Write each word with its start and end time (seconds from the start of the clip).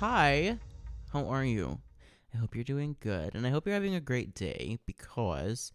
hi, 0.00 0.56
how 1.12 1.26
are 1.26 1.44
you? 1.44 1.78
I 2.32 2.38
hope 2.38 2.54
you're 2.54 2.64
doing 2.64 2.96
good, 3.00 3.34
and 3.34 3.46
I 3.46 3.50
hope 3.50 3.66
you're 3.66 3.74
having 3.74 3.94
a 3.94 4.00
great 4.00 4.34
day 4.34 4.78
because 4.86 5.72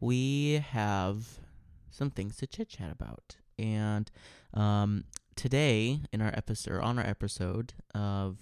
we 0.00 0.54
have 0.70 1.38
some 1.88 2.10
things 2.10 2.36
to 2.38 2.48
chit 2.48 2.68
chat 2.68 2.90
about. 2.90 3.36
And 3.60 4.10
um, 4.54 5.04
today, 5.36 6.00
in 6.12 6.20
our 6.20 6.32
episode, 6.36 6.80
on 6.80 6.98
our 6.98 7.06
episode 7.06 7.74
of 7.94 8.38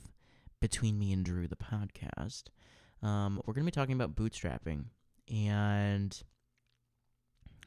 Between 0.63 0.99
Me 0.99 1.13
and 1.13 1.27
Drew, 1.27 1.47
the 1.47 1.57
podcast, 1.57 2.45
um, 3.03 3.39
we're 3.45 3.53
going 3.53 3.67
to 3.67 3.71
be 3.71 3.79
talking 3.79 4.01
about 4.01 4.17
bootstrapping 4.17 4.85
and 5.31 6.23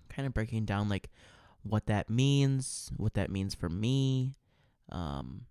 kind 0.09 0.25
of 0.25 0.34
breaking 0.34 0.66
down 0.66 0.89
like 0.89 1.12
what 1.62 1.86
that 1.86 2.09
means, 2.09 2.91
what 2.98 3.14
that 3.14 3.30
means 3.30 3.54
for 3.54 3.70
me, 3.70 4.34
um, 4.91 5.45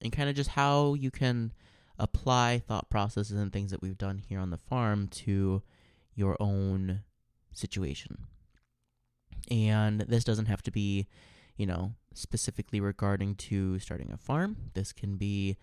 and 0.00 0.12
kind 0.12 0.28
of 0.28 0.34
just 0.34 0.50
how 0.50 0.94
you 0.94 1.10
can 1.10 1.52
apply 1.98 2.62
thought 2.66 2.90
processes 2.90 3.38
and 3.38 3.52
things 3.52 3.70
that 3.70 3.82
we've 3.82 3.98
done 3.98 4.18
here 4.18 4.40
on 4.40 4.50
the 4.50 4.56
farm 4.56 5.08
to 5.08 5.62
your 6.14 6.36
own 6.40 7.02
situation. 7.52 8.26
And 9.50 10.00
this 10.02 10.24
doesn't 10.24 10.46
have 10.46 10.62
to 10.62 10.70
be, 10.70 11.06
you 11.56 11.66
know, 11.66 11.94
specifically 12.14 12.80
regarding 12.80 13.34
to 13.36 13.78
starting 13.78 14.10
a 14.12 14.16
farm. 14.16 14.56
This 14.74 14.92
can 14.92 15.16
be 15.16 15.56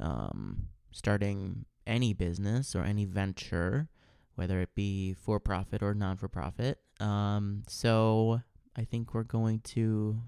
um, 0.00 0.68
starting 0.92 1.64
any 1.86 2.12
business 2.12 2.74
or 2.74 2.82
any 2.82 3.04
venture, 3.04 3.88
whether 4.34 4.60
it 4.60 4.74
be 4.74 5.14
for 5.14 5.40
profit 5.40 5.82
or 5.82 5.94
non 5.94 6.16
for 6.16 6.28
profit. 6.28 6.78
Um, 7.00 7.62
so 7.68 8.40
I 8.76 8.84
think 8.84 9.14
we're 9.14 9.22
going 9.22 9.60
to 9.60 10.20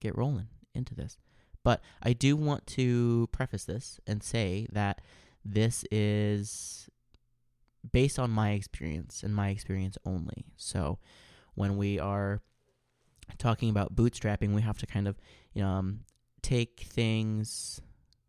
get 0.00 0.16
rolling 0.16 0.48
into 0.74 0.94
this. 0.94 1.18
But 1.64 1.80
I 2.02 2.12
do 2.12 2.36
want 2.36 2.66
to 2.68 3.28
preface 3.32 3.64
this 3.64 4.00
and 4.06 4.22
say 4.22 4.66
that 4.72 5.00
this 5.44 5.84
is 5.90 6.88
based 7.90 8.18
on 8.18 8.30
my 8.30 8.52
experience 8.52 9.22
and 9.22 9.34
my 9.34 9.48
experience 9.48 9.98
only. 10.04 10.44
So 10.56 10.98
when 11.54 11.76
we 11.76 11.98
are 11.98 12.40
talking 13.38 13.70
about 13.70 13.94
bootstrapping, 13.94 14.54
we 14.54 14.62
have 14.62 14.78
to 14.78 14.86
kind 14.86 15.08
of 15.08 15.16
you 15.54 15.62
know, 15.62 15.68
um, 15.68 16.00
take 16.42 16.80
things 16.80 17.80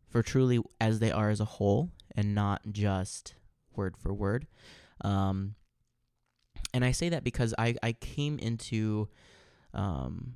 for 0.09 0.21
truly 0.21 0.59
as 0.79 0.99
they 0.99 1.11
are 1.11 1.29
as 1.29 1.39
a 1.39 1.45
whole 1.45 1.89
and 2.15 2.35
not 2.35 2.61
just 2.71 3.35
word 3.75 3.97
for 3.97 4.13
word. 4.13 4.47
Um, 5.01 5.55
and 6.73 6.85
I 6.85 6.91
say 6.91 7.09
that 7.09 7.23
because 7.23 7.53
I, 7.57 7.75
I 7.83 7.93
came 7.93 8.39
into 8.39 9.09
um, 9.73 10.35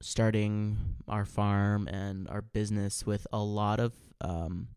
starting 0.00 0.78
our 1.08 1.24
farm 1.24 1.86
and 1.88 2.28
our 2.28 2.42
business 2.42 3.04
with 3.04 3.26
a 3.32 3.38
lot 3.38 3.80
of 3.80 3.92
um, 4.20 4.68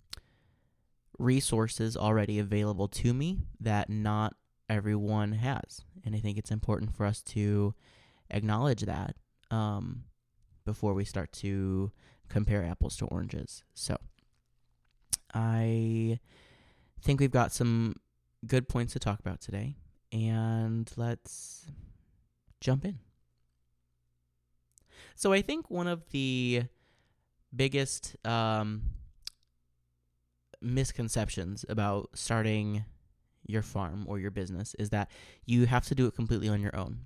resources 1.18 1.96
already 1.96 2.40
available 2.40 2.88
to 2.88 3.14
me 3.14 3.40
that 3.60 3.90
not 3.90 4.36
everyone 4.70 5.34
has. 5.34 5.82
And 6.06 6.16
I 6.16 6.20
think 6.20 6.38
it's 6.38 6.52
important 6.52 6.96
for 6.96 7.06
us 7.06 7.22
to 7.24 7.74
acknowledge 8.30 8.82
that 8.82 9.16
um, 9.52 10.04
before 10.66 10.94
we 10.94 11.06
start 11.06 11.32
to 11.34 11.92
compare 12.30 12.66
apples 12.66 12.98
to 12.98 13.06
oranges. 13.06 13.64
So 13.74 13.98
I 15.34 16.20
think 17.02 17.20
we've 17.20 17.32
got 17.32 17.52
some 17.52 17.96
good 18.46 18.68
points 18.68 18.94
to 18.94 19.00
talk 19.00 19.20
about 19.20 19.42
today. 19.42 19.76
And 20.12 20.92
let's 20.96 21.66
jump 22.60 22.86
in. 22.86 23.00
So 25.16 25.34
I 25.34 25.42
think 25.42 25.70
one 25.70 25.88
of 25.88 26.10
the 26.12 26.64
biggest 27.56 28.16
um, 28.26 28.84
misconceptions 30.62 31.66
about 31.70 32.10
starting 32.14 32.86
your 33.46 33.62
farm 33.62 34.06
or 34.08 34.20
your 34.20 34.32
business 34.32 34.76
is 34.80 34.90
that 34.90 35.12
you 35.46 35.66
have 35.66 35.86
to 35.86 35.96
do 35.96 36.08
it 36.08 36.16
completely 36.16 36.50
on 36.50 36.62
your 36.62 36.76
own. 36.76 37.06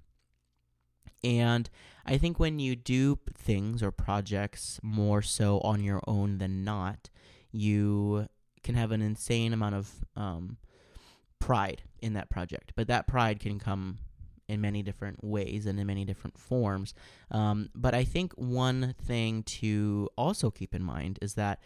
And 1.24 1.70
I 2.06 2.18
think 2.18 2.40
when 2.40 2.60
you 2.60 2.76
do 2.76 3.20
things 3.34 3.82
or 3.82 3.92
projects 3.92 4.80
more 4.84 5.22
so 5.22 5.60
on 5.62 5.84
your 5.84 6.02
own 6.08 6.38
than 6.38 6.64
not, 6.64 7.10
you 7.52 8.28
can 8.64 8.76
have 8.76 8.92
an 8.92 9.02
insane 9.02 9.52
amount 9.52 9.76
of 9.76 9.92
um, 10.16 10.58
pride 11.40 11.82
in 12.02 12.14
that 12.14 12.30
project. 12.30 12.74
But 12.76 12.88
that 12.88 13.08
pride 13.08 13.40
can 13.40 13.60
come 13.60 13.98
in 14.48 14.62
many 14.62 14.82
different 14.82 15.24
ways 15.24 15.66
and 15.66 15.80
in 15.80 15.88
many 15.88 16.06
different 16.06 16.38
forms. 16.38 16.94
Um, 17.32 17.70
but 17.76 17.94
I 17.94 18.04
think 18.04 18.34
one 18.34 18.96
thing 19.02 19.44
to 19.44 20.10
also 20.18 20.52
keep 20.52 20.74
in 20.74 20.84
mind 20.84 21.20
is 21.22 21.34
that 21.36 21.60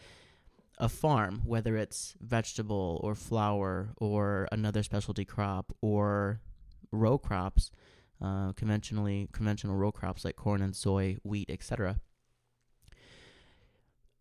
a 0.77 0.89
farm, 0.89 1.41
whether 1.45 1.77
it's 1.77 2.15
vegetable 2.19 2.99
or 3.03 3.13
flower 3.13 3.89
or 3.97 4.47
another 4.51 4.81
specialty 4.81 5.25
crop 5.25 5.71
or 5.81 6.41
row 6.91 7.17
crops, 7.17 7.71
uh, 8.21 8.53
conventionally 8.53 9.29
conventional 9.31 9.75
row 9.75 9.91
crops 9.91 10.25
like 10.25 10.35
corn 10.35 10.61
and 10.61 10.75
soy, 10.75 11.17
wheat, 11.23 11.49
etc. 11.49 11.99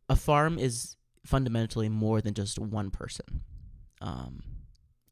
A 0.09 0.17
farm 0.17 0.59
is 0.59 0.97
fundamentally 1.25 1.89
more 1.89 2.21
than 2.21 2.35
just 2.35 2.59
one 2.59 2.91
person. 2.91 3.43
Um, 4.01 4.43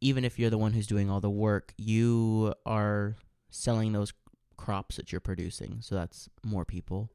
even 0.00 0.25
if 0.25 0.38
you're 0.38 0.50
the 0.50 0.59
one 0.59 0.72
who's 0.72 0.86
doing 0.86 1.10
all 1.10 1.20
the 1.20 1.30
work, 1.30 1.72
you 1.76 2.54
are 2.65 3.16
selling 3.50 3.92
those 3.92 4.12
crops 4.56 4.97
that 4.97 5.12
you're 5.12 5.20
producing. 5.20 5.78
So 5.81 5.94
that's 5.94 6.28
more 6.44 6.64
people. 6.64 7.10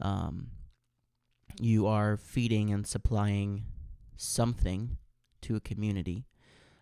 Um, 0.00 0.48
you 1.60 1.86
are 1.86 2.16
feeding 2.16 2.72
and 2.72 2.86
supplying 2.86 3.64
something 4.16 4.98
to 5.42 5.56
a 5.56 5.60
community. 5.60 6.26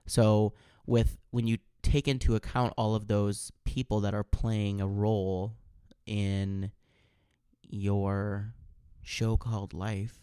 So 0.06 0.54
with 0.86 1.18
when 1.30 1.46
you 1.46 1.58
take 1.82 2.08
into 2.08 2.34
account 2.34 2.74
all 2.76 2.94
of 2.94 3.06
those 3.06 3.52
people 3.64 4.00
that 4.00 4.14
are 4.14 4.24
playing 4.24 4.80
a 4.80 4.86
role 4.86 5.54
in 6.06 6.72
your 7.62 8.54
show 9.02 9.36
called 9.36 9.72
life 9.72 10.18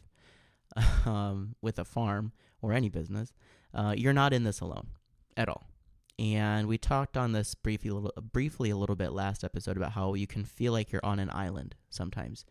um, 1.05 1.55
with 1.61 1.79
a 1.79 1.85
farm 1.85 2.31
or 2.61 2.73
any 2.73 2.89
business, 2.89 3.33
uh, 3.73 3.93
you're 3.95 4.13
not 4.13 4.33
in 4.33 4.43
this 4.43 4.59
alone 4.59 4.87
at 5.37 5.47
all. 5.47 5.67
And 6.17 6.67
we 6.67 6.77
talked 6.77 7.17
on 7.17 7.33
this 7.33 7.55
briefly, 7.55 7.91
little, 7.91 8.13
briefly 8.21 8.69
a 8.69 8.77
little 8.77 8.95
bit 8.95 9.11
last 9.11 9.43
episode 9.43 9.75
about 9.75 9.91
how 9.91 10.13
you 10.13 10.27
can 10.27 10.45
feel 10.45 10.71
like 10.71 10.91
you're 10.91 11.05
on 11.05 11.19
an 11.19 11.29
island 11.33 11.75
sometimes. 11.89 12.45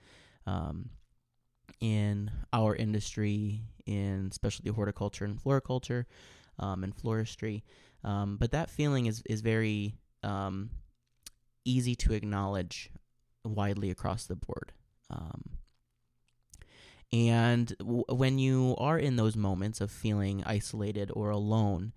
Um, 0.46 0.90
in 1.80 2.30
our 2.52 2.76
industry, 2.76 3.62
in 3.86 4.30
specialty 4.32 4.70
horticulture 4.70 5.24
and 5.24 5.40
floriculture, 5.40 6.06
um, 6.58 6.84
and 6.84 6.94
floristry, 6.94 7.62
um, 8.04 8.36
but 8.36 8.52
that 8.52 8.70
feeling 8.70 9.06
is 9.06 9.22
is 9.26 9.40
very 9.40 9.94
um, 10.22 10.70
easy 11.64 11.94
to 11.96 12.12
acknowledge 12.12 12.90
widely 13.44 13.90
across 13.90 14.26
the 14.26 14.36
board. 14.36 14.72
Um, 15.10 15.58
and 17.12 17.74
w- 17.78 18.04
when 18.08 18.38
you 18.38 18.74
are 18.78 18.98
in 18.98 19.16
those 19.16 19.36
moments 19.36 19.80
of 19.80 19.90
feeling 19.90 20.42
isolated 20.44 21.10
or 21.14 21.30
alone, 21.30 21.92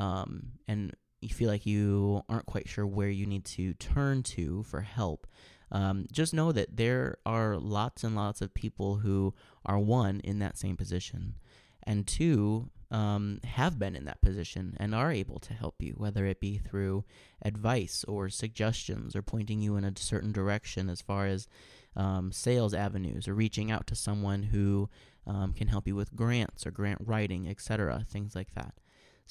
um, 0.00 0.52
and 0.66 0.94
you 1.22 1.30
feel 1.30 1.48
like 1.48 1.66
you 1.66 2.22
aren't 2.28 2.46
quite 2.46 2.68
sure 2.68 2.86
where 2.86 3.08
you 3.08 3.26
need 3.26 3.44
to 3.44 3.74
turn 3.74 4.22
to 4.24 4.62
for 4.64 4.80
help, 4.80 5.26
um, 5.70 6.06
just 6.12 6.34
know 6.34 6.52
that 6.52 6.76
there 6.76 7.16
are 7.24 7.56
lots 7.56 8.04
and 8.04 8.14
lots 8.14 8.40
of 8.40 8.54
people 8.54 8.96
who 8.96 9.34
are 9.64 9.78
one 9.78 10.20
in 10.20 10.38
that 10.40 10.58
same 10.58 10.76
position, 10.76 11.34
and 11.82 12.06
two 12.06 12.70
um, 12.92 13.40
have 13.44 13.78
been 13.78 13.96
in 13.96 14.04
that 14.04 14.20
position 14.20 14.76
and 14.78 14.94
are 14.94 15.10
able 15.10 15.38
to 15.40 15.54
help 15.54 15.76
you, 15.80 15.94
whether 15.96 16.26
it 16.26 16.40
be 16.40 16.58
through 16.58 17.04
advice 17.42 18.04
or 18.06 18.28
suggestions 18.28 19.16
or 19.16 19.22
pointing 19.22 19.62
you 19.62 19.76
in 19.76 19.84
a 19.84 19.92
certain 19.96 20.30
direction 20.30 20.90
as 20.90 21.00
far 21.00 21.26
as 21.26 21.48
um, 21.96 22.30
sales 22.32 22.74
avenues 22.74 23.26
or 23.26 23.34
reaching 23.34 23.70
out 23.70 23.86
to 23.86 23.94
someone 23.94 24.42
who 24.44 24.90
um, 25.26 25.54
can 25.54 25.68
help 25.68 25.86
you 25.86 25.94
with 25.94 26.14
grants 26.14 26.66
or 26.66 26.70
grant 26.70 26.98
writing, 27.02 27.48
etc., 27.48 28.04
things 28.08 28.34
like 28.34 28.54
that. 28.54 28.74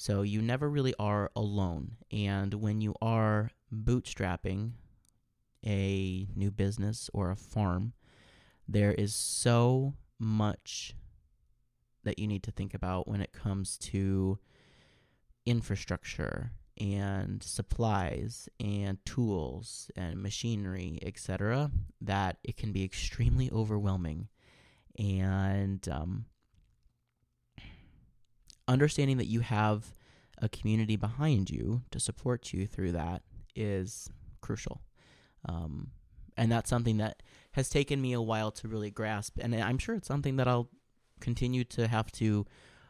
So 0.02 0.22
you 0.22 0.42
never 0.42 0.68
really 0.68 0.94
are 0.98 1.30
alone. 1.36 1.92
And 2.10 2.54
when 2.54 2.80
you 2.80 2.96
are 3.00 3.52
bootstrapping 3.72 4.72
a 5.64 6.26
new 6.34 6.50
business 6.50 7.08
or 7.14 7.30
a 7.30 7.36
farm, 7.36 7.92
there 8.66 8.90
is 8.94 9.14
so 9.14 9.94
much 10.18 10.96
that 12.02 12.18
you 12.18 12.26
need 12.26 12.42
to 12.42 12.50
think 12.50 12.74
about 12.74 13.06
when 13.06 13.20
it 13.20 13.32
comes 13.32 13.78
to 13.78 14.40
infrastructure 15.46 16.50
and 16.76 17.40
supplies 17.40 18.48
and 18.58 18.98
tools 19.06 19.88
and 19.94 20.20
machinery, 20.20 20.98
etc., 21.02 21.70
that 22.00 22.38
it 22.42 22.56
can 22.56 22.72
be 22.72 22.82
extremely 22.82 23.52
overwhelming. 23.52 24.26
And 24.98 25.88
um, 25.88 26.24
understanding 28.72 29.18
that 29.18 29.26
you 29.26 29.40
have 29.40 29.92
a 30.38 30.48
community 30.48 30.96
behind 30.96 31.50
you 31.50 31.82
to 31.90 32.00
support 32.00 32.52
you 32.52 32.66
through 32.66 32.92
that 32.92 33.22
is 33.54 34.10
crucial. 34.40 34.80
Um, 35.48 35.90
and 36.36 36.50
that's 36.50 36.70
something 36.70 36.96
that 36.96 37.22
has 37.52 37.68
taken 37.68 38.00
me 38.00 38.12
a 38.14 38.20
while 38.20 38.50
to 38.52 38.68
really 38.68 38.90
grasp. 38.90 39.38
And 39.38 39.54
I'm 39.54 39.78
sure 39.78 39.94
it's 39.94 40.08
something 40.08 40.36
that 40.36 40.48
I'll 40.48 40.70
continue 41.20 41.64
to 41.64 41.86
have 41.86 42.10
to 42.12 42.46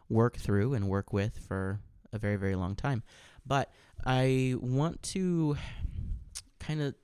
work 0.08 0.36
through 0.36 0.74
and 0.74 0.88
work 0.88 1.12
with 1.12 1.38
for 1.38 1.80
a 2.12 2.18
very, 2.18 2.36
very 2.36 2.54
long 2.54 2.76
time. 2.76 3.02
But 3.44 3.72
I 4.04 4.54
want 4.60 5.02
to 5.14 5.56
kind 6.60 6.80
of 6.80 6.94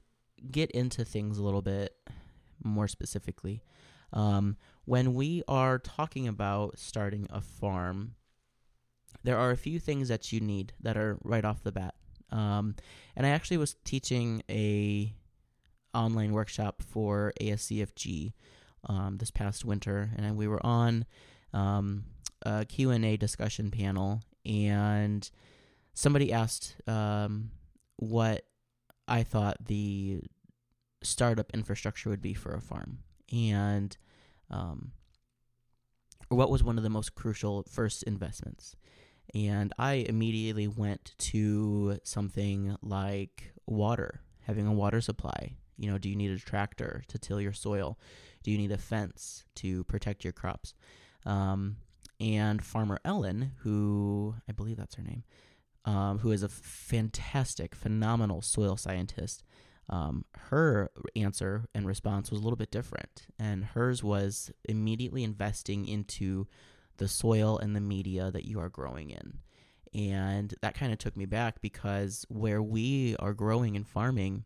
get 0.50 0.70
into 0.70 1.04
things 1.04 1.38
a 1.38 1.42
little 1.42 1.62
bit 1.62 1.94
more 2.62 2.86
specifically. 2.86 3.62
Um, 4.12 4.56
when 4.84 5.14
we 5.14 5.42
are 5.48 5.78
talking 5.78 6.28
about 6.28 6.78
starting 6.78 7.26
a 7.30 7.40
farm, 7.40 8.14
there 9.28 9.36
are 9.36 9.50
a 9.50 9.58
few 9.58 9.78
things 9.78 10.08
that 10.08 10.32
you 10.32 10.40
need 10.40 10.72
that 10.80 10.96
are 10.96 11.18
right 11.22 11.44
off 11.44 11.62
the 11.62 11.70
bat. 11.70 11.94
Um, 12.32 12.74
and 13.14 13.26
I 13.26 13.28
actually 13.28 13.58
was 13.58 13.76
teaching 13.84 14.42
a 14.48 15.12
online 15.92 16.32
workshop 16.32 16.82
for 16.82 17.34
ASCFG 17.38 18.32
um, 18.88 19.18
this 19.18 19.30
past 19.30 19.66
winter, 19.66 20.08
and 20.16 20.34
we 20.38 20.48
were 20.48 20.64
on 20.64 21.04
um, 21.52 22.04
a 22.40 22.64
Q&A 22.64 23.18
discussion 23.18 23.70
panel, 23.70 24.22
and 24.46 25.30
somebody 25.92 26.32
asked 26.32 26.76
um, 26.86 27.50
what 27.96 28.46
I 29.06 29.24
thought 29.24 29.58
the 29.66 30.22
startup 31.02 31.50
infrastructure 31.52 32.08
would 32.08 32.22
be 32.22 32.32
for 32.32 32.54
a 32.54 32.62
farm, 32.62 33.00
and 33.30 33.94
um, 34.50 34.92
what 36.30 36.50
was 36.50 36.64
one 36.64 36.78
of 36.78 36.82
the 36.82 36.88
most 36.88 37.14
crucial 37.14 37.66
first 37.70 38.04
investments. 38.04 38.74
And 39.34 39.72
I 39.78 39.94
immediately 39.94 40.66
went 40.66 41.14
to 41.18 41.98
something 42.02 42.76
like 42.82 43.52
water, 43.66 44.20
having 44.46 44.66
a 44.66 44.72
water 44.72 45.00
supply. 45.00 45.56
You 45.76 45.90
know, 45.90 45.98
do 45.98 46.08
you 46.08 46.16
need 46.16 46.30
a 46.30 46.38
tractor 46.38 47.04
to 47.08 47.18
till 47.18 47.40
your 47.40 47.52
soil? 47.52 47.98
Do 48.42 48.50
you 48.50 48.58
need 48.58 48.72
a 48.72 48.78
fence 48.78 49.44
to 49.56 49.84
protect 49.84 50.24
your 50.24 50.32
crops? 50.32 50.74
Um, 51.26 51.76
and 52.20 52.64
Farmer 52.64 52.98
Ellen, 53.04 53.52
who 53.58 54.34
I 54.48 54.52
believe 54.52 54.76
that's 54.76 54.96
her 54.96 55.02
name, 55.02 55.24
um, 55.84 56.18
who 56.18 56.32
is 56.32 56.42
a 56.42 56.48
fantastic, 56.48 57.74
phenomenal 57.74 58.42
soil 58.42 58.76
scientist, 58.76 59.44
um, 59.88 60.24
her 60.36 60.90
answer 61.16 61.66
and 61.74 61.86
response 61.86 62.30
was 62.30 62.40
a 62.40 62.42
little 62.42 62.56
bit 62.56 62.70
different. 62.70 63.26
And 63.38 63.64
hers 63.64 64.02
was 64.02 64.50
immediately 64.68 65.22
investing 65.22 65.86
into 65.86 66.46
the 66.98 67.08
soil 67.08 67.58
and 67.58 67.74
the 67.74 67.80
media 67.80 68.30
that 68.30 68.44
you 68.44 68.60
are 68.60 68.68
growing 68.68 69.10
in. 69.10 69.38
And 69.94 70.54
that 70.60 70.74
kind 70.74 70.92
of 70.92 70.98
took 70.98 71.16
me 71.16 71.24
back 71.24 71.60
because 71.60 72.26
where 72.28 72.62
we 72.62 73.16
are 73.18 73.32
growing 73.32 73.74
and 73.76 73.86
farming, 73.86 74.44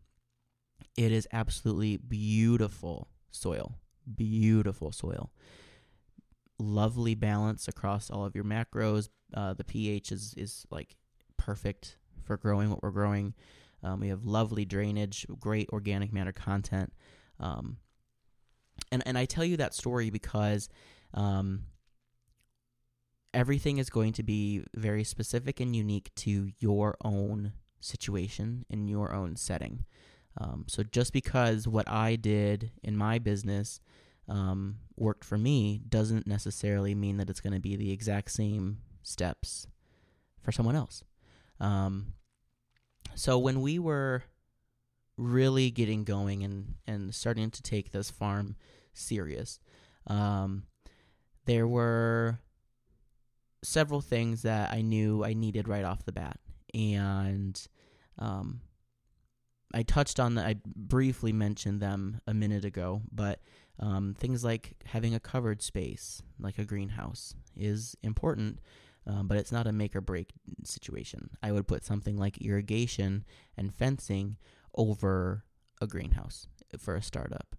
it 0.97 1.11
is 1.11 1.27
absolutely 1.33 1.97
beautiful 1.97 3.09
soil. 3.31 3.77
Beautiful 4.15 4.91
soil. 4.91 5.31
Lovely 6.59 7.15
balance 7.15 7.67
across 7.67 8.09
all 8.09 8.25
of 8.25 8.35
your 8.35 8.45
macros. 8.45 9.09
Uh, 9.33 9.53
the 9.53 9.63
pH 9.63 10.11
is, 10.11 10.33
is 10.37 10.65
like 10.69 10.95
perfect 11.37 11.97
for 12.23 12.37
growing 12.37 12.69
what 12.69 12.81
we're 12.81 12.91
growing. 12.91 13.33
Um, 13.83 13.99
we 13.99 14.07
have 14.07 14.25
lovely 14.25 14.63
drainage, 14.63 15.25
great 15.39 15.69
organic 15.73 16.13
matter 16.13 16.31
content. 16.31 16.93
Um, 17.39 17.77
and, 18.91 19.03
and 19.05 19.17
I 19.17 19.25
tell 19.25 19.43
you 19.43 19.57
that 19.57 19.73
story 19.73 20.09
because 20.09 20.69
um, 21.13 21.63
everything 23.33 23.77
is 23.77 23.89
going 23.89 24.13
to 24.13 24.23
be 24.23 24.63
very 24.75 25.03
specific 25.03 25.59
and 25.59 25.75
unique 25.75 26.13
to 26.15 26.51
your 26.59 26.95
own 27.03 27.53
situation 27.79 28.65
in 28.69 28.87
your 28.87 29.13
own 29.13 29.35
setting. 29.35 29.85
Um, 30.37 30.65
so 30.67 30.83
just 30.83 31.13
because 31.13 31.67
what 31.67 31.87
I 31.89 32.15
did 32.15 32.71
in 32.81 32.97
my 32.97 33.19
business 33.19 33.79
um, 34.27 34.77
worked 34.95 35.23
for 35.23 35.37
me 35.37 35.81
doesn't 35.89 36.25
necessarily 36.25 36.95
mean 36.95 37.17
that 37.17 37.29
it's 37.29 37.41
going 37.41 37.53
to 37.53 37.59
be 37.59 37.75
the 37.75 37.91
exact 37.91 38.31
same 38.31 38.79
steps 39.03 39.67
for 40.41 40.51
someone 40.51 40.75
else. 40.75 41.03
Um, 41.59 42.13
so 43.15 43.37
when 43.37 43.61
we 43.61 43.79
were 43.79 44.23
really 45.17 45.69
getting 45.69 46.03
going 46.03 46.43
and, 46.43 46.75
and 46.87 47.13
starting 47.13 47.51
to 47.51 47.61
take 47.61 47.91
this 47.91 48.09
farm 48.09 48.55
serious, 48.93 49.59
um, 50.07 50.63
there 51.45 51.67
were 51.67 52.39
several 53.63 54.01
things 54.01 54.43
that 54.43 54.71
I 54.71 54.81
knew 54.81 55.23
I 55.23 55.33
needed 55.33 55.67
right 55.67 55.85
off 55.85 56.05
the 56.05 56.11
bat. 56.11 56.39
And 56.73 57.59
um, 58.19 58.61
I 59.73 59.83
touched 59.83 60.19
on 60.19 60.35
that, 60.35 60.45
I 60.45 60.55
briefly 60.65 61.33
mentioned 61.33 61.81
them 61.81 62.21
a 62.27 62.33
minute 62.33 62.65
ago, 62.65 63.01
but 63.11 63.39
um, 63.79 64.15
things 64.17 64.43
like 64.43 64.75
having 64.85 65.15
a 65.15 65.19
covered 65.19 65.61
space, 65.61 66.21
like 66.39 66.59
a 66.59 66.65
greenhouse, 66.65 67.35
is 67.55 67.95
important, 68.03 68.59
um, 69.07 69.27
but 69.27 69.37
it's 69.37 69.51
not 69.51 69.67
a 69.67 69.71
make 69.71 69.95
or 69.95 70.01
break 70.01 70.29
situation. 70.63 71.31
I 71.41 71.51
would 71.51 71.67
put 71.67 71.83
something 71.83 72.17
like 72.17 72.37
irrigation 72.39 73.25
and 73.57 73.73
fencing 73.73 74.37
over 74.75 75.43
a 75.81 75.87
greenhouse 75.87 76.47
for 76.77 76.95
a 76.95 77.01
startup. 77.01 77.55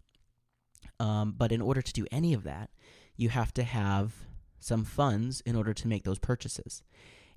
Um, 1.00 1.34
but 1.36 1.50
in 1.50 1.60
order 1.60 1.82
to 1.82 1.92
do 1.92 2.06
any 2.12 2.32
of 2.32 2.44
that, 2.44 2.70
you 3.16 3.28
have 3.28 3.52
to 3.54 3.64
have 3.64 4.14
some 4.60 4.84
funds 4.84 5.40
in 5.42 5.56
order 5.56 5.74
to 5.74 5.88
make 5.88 6.04
those 6.04 6.18
purchases. 6.18 6.82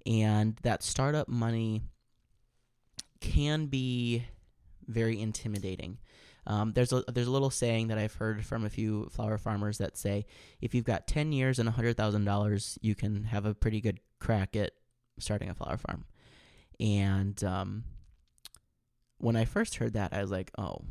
And 0.06 0.58
that 0.64 0.84
startup 0.84 1.28
money 1.28 1.82
can 3.20 3.66
be 3.66 4.26
very 4.88 5.20
intimidating. 5.20 5.98
Um, 6.46 6.72
there's 6.72 6.94
a 6.94 7.04
there's 7.10 7.28
a 7.28 7.32
little 7.32 7.50
saying 7.50 7.88
that 7.88 7.98
I've 7.98 8.14
heard 8.14 8.46
from 8.46 8.64
a 8.64 8.70
few 8.70 9.10
flower 9.12 9.38
farmers 9.38 9.80
that 9.80 9.98
say 9.98 10.26
if 10.62 10.74
you've 10.74 10.86
got 10.86 11.06
ten 11.06 11.34
years 11.34 11.60
and 11.60 11.68
hundred 11.68 11.98
thousand 11.98 12.24
dollars, 12.24 12.80
you 12.82 12.96
can 12.96 13.26
have 13.26 13.46
a 13.46 13.54
pretty 13.54 13.82
good 13.82 14.00
crack 14.20 14.56
at 14.56 14.72
starting 15.20 15.50
a 15.50 15.54
flower 15.54 15.78
farm. 15.78 16.06
And 16.80 17.44
um, 17.44 17.84
when 19.18 19.36
I 19.36 19.44
first 19.44 19.76
heard 19.76 19.94
that, 19.94 20.14
I 20.14 20.22
was 20.22 20.32
like, 20.32 20.52
oh, 20.58 20.86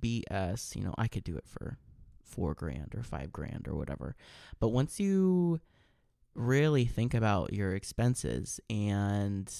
BS. 0.00 0.76
You 0.76 0.84
know, 0.84 0.94
I 0.96 1.08
could 1.08 1.24
do 1.24 1.36
it 1.36 1.46
for 1.46 1.78
four 2.22 2.54
grand 2.54 2.94
or 2.96 3.02
five 3.02 3.32
grand 3.32 3.68
or 3.68 3.74
whatever. 3.74 4.16
But 4.60 4.68
once 4.68 4.98
you 4.98 5.60
really 6.34 6.84
think 6.84 7.14
about 7.14 7.52
your 7.52 7.74
expenses 7.74 8.60
and 8.70 9.52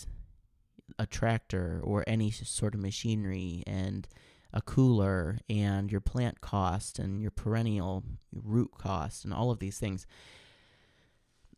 a 0.99 1.07
tractor 1.07 1.81
or 1.83 2.05
any 2.07 2.31
sort 2.31 2.75
of 2.75 2.81
machinery 2.81 3.63
and 3.67 4.07
a 4.53 4.61
cooler 4.61 5.39
and 5.49 5.91
your 5.91 6.01
plant 6.01 6.41
cost 6.41 6.99
and 6.99 7.23
your 7.23 7.31
perennial 7.31 8.05
root 8.33 8.71
cost 8.79 9.25
and 9.25 9.33
all 9.33 9.51
of 9.51 9.59
these 9.59 9.79
things. 9.79 10.07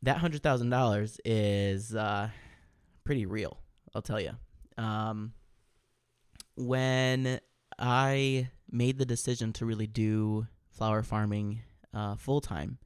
That 0.02 0.18
hundred 0.18 0.42
thousand 0.42 0.70
dollars 0.70 1.18
is 1.24 1.94
uh, 1.94 2.28
pretty 3.04 3.26
real 3.26 3.58
i'll 3.94 4.02
tell 4.02 4.20
you 4.20 4.32
um, 4.78 5.32
when 6.56 7.38
i 7.78 8.48
made 8.70 8.98
the 8.98 9.04
decision 9.04 9.52
to 9.52 9.66
really 9.66 9.86
do 9.86 10.46
flower 10.70 11.02
farming 11.02 11.60
uh, 11.92 12.16
full 12.16 12.40
time 12.40 12.78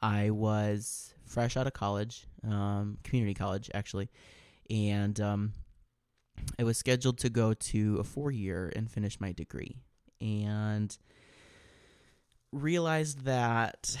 i 0.00 0.30
was 0.30 1.14
fresh 1.30 1.56
out 1.56 1.66
of 1.66 1.72
college, 1.72 2.26
um, 2.44 2.98
community 3.04 3.34
college 3.34 3.70
actually, 3.72 4.10
and 4.68 5.18
um, 5.20 5.52
I 6.58 6.64
was 6.64 6.76
scheduled 6.76 7.18
to 7.18 7.30
go 7.30 7.54
to 7.54 7.98
a 7.98 8.04
four 8.04 8.30
year 8.30 8.72
and 8.74 8.90
finish 8.90 9.20
my 9.20 9.32
degree, 9.32 9.80
and 10.20 10.96
realized 12.52 13.24
that 13.24 13.96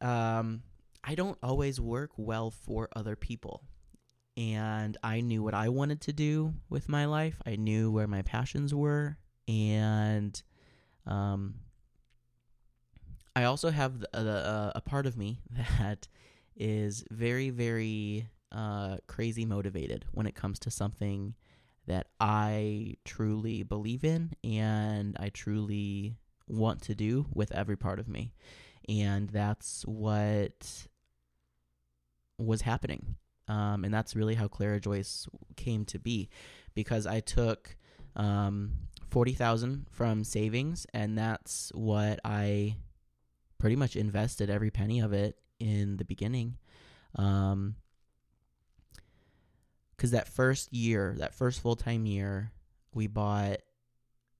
um, 0.00 0.62
I 1.02 1.14
don't 1.14 1.38
always 1.42 1.80
work 1.80 2.10
well 2.16 2.50
for 2.50 2.88
other 2.94 3.16
people. 3.16 3.62
And 4.36 4.96
I 5.02 5.20
knew 5.20 5.44
what 5.44 5.54
I 5.54 5.68
wanted 5.68 6.00
to 6.02 6.12
do 6.12 6.54
with 6.68 6.88
my 6.88 7.04
life. 7.04 7.40
I 7.46 7.54
knew 7.54 7.92
where 7.92 8.08
my 8.08 8.22
passions 8.22 8.74
were, 8.74 9.16
and 9.46 10.42
um, 11.06 11.54
I 13.36 13.44
also 13.44 13.70
have 13.70 14.04
uh, 14.12 14.72
a 14.74 14.80
part 14.80 15.06
of 15.06 15.16
me 15.16 15.40
that 15.78 16.08
is 16.56 17.04
very, 17.10 17.50
very 17.50 18.28
uh, 18.52 18.98
crazy 19.06 19.44
motivated 19.44 20.04
when 20.12 20.26
it 20.26 20.34
comes 20.34 20.58
to 20.60 20.70
something 20.70 21.34
that 21.86 22.06
I 22.20 22.94
truly 23.04 23.62
believe 23.62 24.04
in 24.04 24.32
and 24.42 25.16
I 25.18 25.28
truly 25.28 26.16
want 26.48 26.82
to 26.82 26.94
do 26.94 27.26
with 27.34 27.52
every 27.52 27.76
part 27.76 27.98
of 27.98 28.08
me. 28.08 28.32
And 28.88 29.28
that's 29.30 29.82
what 29.86 30.86
was 32.38 32.62
happening. 32.62 33.16
Um, 33.48 33.84
and 33.84 33.92
that's 33.92 34.16
really 34.16 34.34
how 34.34 34.48
Clara 34.48 34.80
Joyce 34.80 35.26
came 35.56 35.84
to 35.86 35.98
be 35.98 36.30
because 36.74 37.06
I 37.06 37.20
took 37.20 37.76
um, 38.16 38.72
40,000 39.10 39.86
from 39.90 40.24
savings 40.24 40.86
and 40.94 41.18
that's 41.18 41.70
what 41.74 42.20
I 42.24 42.76
pretty 43.58 43.76
much 43.76 43.96
invested 43.96 44.48
every 44.48 44.70
penny 44.70 45.00
of 45.00 45.12
it 45.12 45.36
in 45.64 45.96
the 45.96 46.04
beginning. 46.04 46.58
Um, 47.16 47.76
because 49.96 50.10
that 50.10 50.28
first 50.28 50.72
year, 50.72 51.14
that 51.18 51.34
first 51.34 51.60
full 51.60 51.76
time 51.76 52.04
year, 52.04 52.52
we 52.92 53.06
bought 53.06 53.58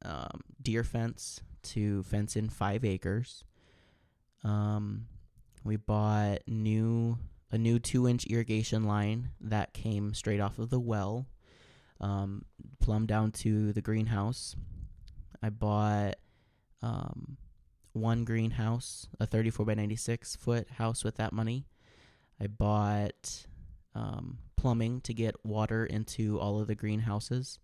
um, 0.05 0.41
deer 0.61 0.85
fence 0.85 1.41
to 1.63 2.03
fence 2.03 2.37
in 2.37 2.51
five 2.51 2.85
acres. 2.85 3.45
Um, 4.43 5.07
We 5.65 5.77
bought 5.77 6.41
new 6.47 7.17
a 7.51 7.57
new 7.57 7.79
two 7.79 8.07
inch 8.07 8.27
irrigation 8.27 8.85
line 8.85 9.31
that 9.41 9.73
came 9.73 10.13
straight 10.13 10.41
off 10.41 10.59
of 10.59 10.69
the 10.69 10.81
well, 10.81 11.27
um, 12.01 12.45
plumb 12.81 13.07
down 13.07 13.31
to 13.33 13.73
the 13.73 13.81
greenhouse. 13.81 14.57
I 15.43 15.51
bought 15.51 16.17
um, 16.83 17.39
one 17.95 18.25
greenhouse, 18.25 19.09
a 19.19 19.27
34 19.27 19.67
by 19.67 19.75
96 19.75 20.37
foot 20.37 20.69
house 20.71 21.05
with 21.05 21.17
that 21.17 21.33
money. 21.33 21.67
I 22.41 22.49
bought 22.49 23.47
um, 23.95 24.39
plumbing 24.57 25.01
to 25.03 25.15
get 25.15 25.37
water 25.45 25.87
into 25.87 26.39
all 26.39 26.61
of 26.61 26.67
the 26.67 26.75
greenhouses. 26.75 27.59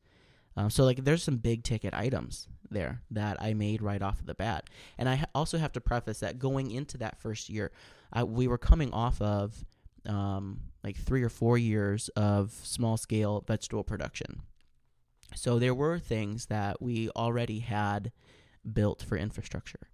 Um, 0.57 0.71
so 0.71 0.85
like, 0.85 1.05
there's 1.05 1.23
some 1.23 1.39
big 1.39 1.63
ticket 1.65 1.95
items 1.95 2.49
there 2.71 3.03
that 3.11 3.43
I 3.43 3.55
made 3.55 3.83
right 3.83 4.03
off 4.03 4.21
of 4.21 4.27
the 4.27 4.35
bat. 4.35 4.71
And 4.99 5.09
I 5.09 5.25
also 5.35 5.59
have 5.59 5.73
to 5.73 5.81
preface 5.81 6.21
that 6.21 6.39
going 6.39 6.71
into 6.71 6.99
that 6.99 7.21
first 7.21 7.49
year, 7.49 7.73
I, 8.13 8.25
we 8.25 8.49
were 8.49 8.59
coming 8.59 8.93
off 8.93 9.21
of 9.21 9.65
um, 10.07 10.61
like 10.83 10.97
three 10.97 11.23
or 11.23 11.29
four 11.29 11.59
years 11.59 12.09
of 12.11 12.53
small 12.63 12.97
scale 12.97 13.45
vegetable 13.47 13.85
production. 13.85 14.43
So 15.35 15.59
there 15.59 15.75
were 15.75 15.99
things 15.99 16.47
that 16.47 16.83
we 16.83 17.09
already 17.11 17.61
had 17.61 18.13
built 18.73 19.03
for 19.03 19.17
infrastructure. 19.17 19.89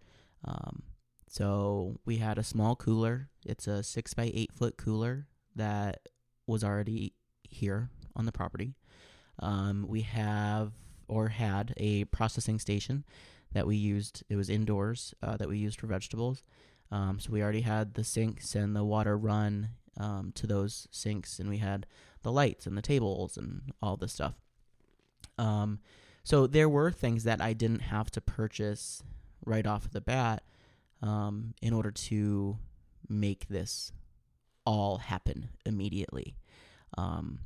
Um, 0.44 0.82
so 1.28 1.98
we 2.04 2.16
had 2.16 2.38
a 2.38 2.44
small 2.44 2.76
cooler. 2.76 3.28
It's 3.44 3.66
a 3.66 3.82
six 3.82 4.14
by 4.14 4.30
eight 4.32 4.52
foot 4.52 4.76
cooler 4.76 5.26
that 5.54 6.08
was 6.46 6.62
already 6.62 7.14
here 7.42 7.90
on 8.14 8.26
the 8.26 8.32
property. 8.32 8.74
Um, 9.38 9.86
we 9.88 10.02
have 10.02 10.72
or 11.08 11.28
had 11.28 11.74
a 11.76 12.04
processing 12.04 12.58
station 12.58 13.04
that 13.52 13.66
we 13.66 13.76
used. 13.76 14.22
It 14.28 14.36
was 14.36 14.48
indoors 14.48 15.14
uh, 15.22 15.36
that 15.36 15.48
we 15.48 15.58
used 15.58 15.80
for 15.80 15.86
vegetables. 15.86 16.42
Um, 16.90 17.18
so 17.18 17.32
we 17.32 17.42
already 17.42 17.62
had 17.62 17.94
the 17.94 18.04
sinks 18.04 18.54
and 18.54 18.74
the 18.74 18.84
water 18.84 19.16
run 19.16 19.70
um, 19.98 20.32
to 20.36 20.46
those 20.46 20.86
sinks, 20.90 21.38
and 21.38 21.48
we 21.48 21.58
had 21.58 21.86
the 22.22 22.32
lights 22.32 22.66
and 22.66 22.76
the 22.76 22.82
tables 22.82 23.36
and 23.36 23.72
all 23.82 23.96
this 23.96 24.12
stuff. 24.12 24.34
Um, 25.38 25.80
so 26.22 26.46
there 26.46 26.68
were 26.68 26.90
things 26.90 27.24
that 27.24 27.40
I 27.40 27.52
didn't 27.52 27.82
have 27.82 28.10
to 28.12 28.20
purchase 28.20 29.02
right 29.44 29.66
off 29.66 29.90
the 29.90 30.00
bat 30.00 30.42
um, 31.02 31.54
in 31.62 31.72
order 31.72 31.90
to 31.90 32.58
make 33.08 33.48
this 33.48 33.92
all 34.64 34.98
happen 34.98 35.50
immediately. 35.64 36.36
Um, 36.98 37.40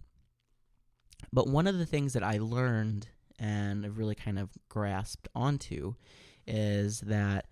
but 1.33 1.49
one 1.49 1.67
of 1.67 1.79
the 1.79 1.87
things 1.87 2.15
that 2.15 2.23
I 2.23 2.39
learned 2.39 3.09
and 3.39 3.85
I've 3.87 3.99
really 3.99 4.15
kind 4.15 4.39
of 4.39 4.51
grasped 4.69 5.29
onto 5.35 5.95
is 6.47 7.01
that 7.01 7.47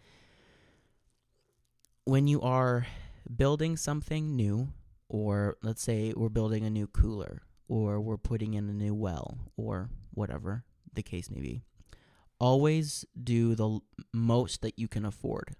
when 2.04 2.26
you 2.26 2.40
are 2.42 2.87
building 3.35 3.76
something 3.76 4.37
new, 4.37 4.68
or 5.09 5.57
let's 5.62 5.83
say 5.83 6.12
we're 6.16 6.28
building 6.28 6.64
a 6.64 6.71
new 6.71 6.87
cooler, 6.87 7.42
or 7.68 8.00
we're 8.00 8.16
putting 8.16 8.54
in 8.54 8.68
a 8.68 8.73
new 8.73 8.95
well, 8.95 9.38
or 9.57 9.90
whatever 10.12 10.64
the 10.95 11.02
case 11.02 11.30
may 11.30 11.40
be, 11.40 11.62
always 12.40 13.04
do 13.21 13.54
the 13.54 13.80
most 14.12 14.62
that 14.62 14.78
you 14.78 14.88
can 14.88 15.04
afford. 15.04 15.57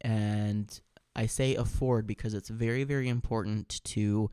And 0.00 0.80
I 1.14 1.26
say 1.26 1.54
afford 1.54 2.06
because 2.06 2.34
it's 2.34 2.48
very, 2.48 2.84
very 2.84 3.08
important 3.08 3.82
to 3.84 4.30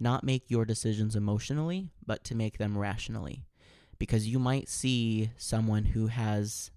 not 0.00 0.24
make 0.24 0.50
your 0.50 0.64
decisions 0.64 1.14
emotionally, 1.14 1.90
but 2.04 2.24
to 2.24 2.34
make 2.34 2.58
them 2.58 2.76
rationally. 2.76 3.44
Because 3.98 4.26
you 4.26 4.38
might 4.38 4.68
see 4.68 5.30
someone 5.36 5.84
who 5.84 6.08
has 6.08 6.70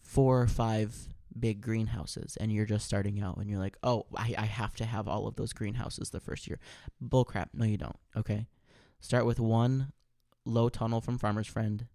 four 0.00 0.40
or 0.40 0.46
five 0.46 1.08
big 1.38 1.60
greenhouses 1.60 2.36
and 2.38 2.52
you're 2.52 2.66
just 2.66 2.86
starting 2.86 3.20
out 3.20 3.36
and 3.36 3.48
you're 3.48 3.58
like, 3.58 3.76
oh, 3.82 4.06
I, 4.16 4.34
I 4.38 4.46
have 4.46 4.74
to 4.76 4.84
have 4.84 5.08
all 5.08 5.26
of 5.26 5.36
those 5.36 5.52
greenhouses 5.52 6.10
the 6.10 6.20
first 6.20 6.46
year. 6.46 6.58
Bullcrap. 7.02 7.48
No, 7.52 7.64
you 7.64 7.76
don't. 7.76 7.96
Okay. 8.16 8.46
Start 9.00 9.26
with 9.26 9.40
one 9.40 9.92
low 10.44 10.68
tunnel 10.68 11.00
from 11.00 11.18
Farmer's 11.18 11.46
Friend. 11.46 11.86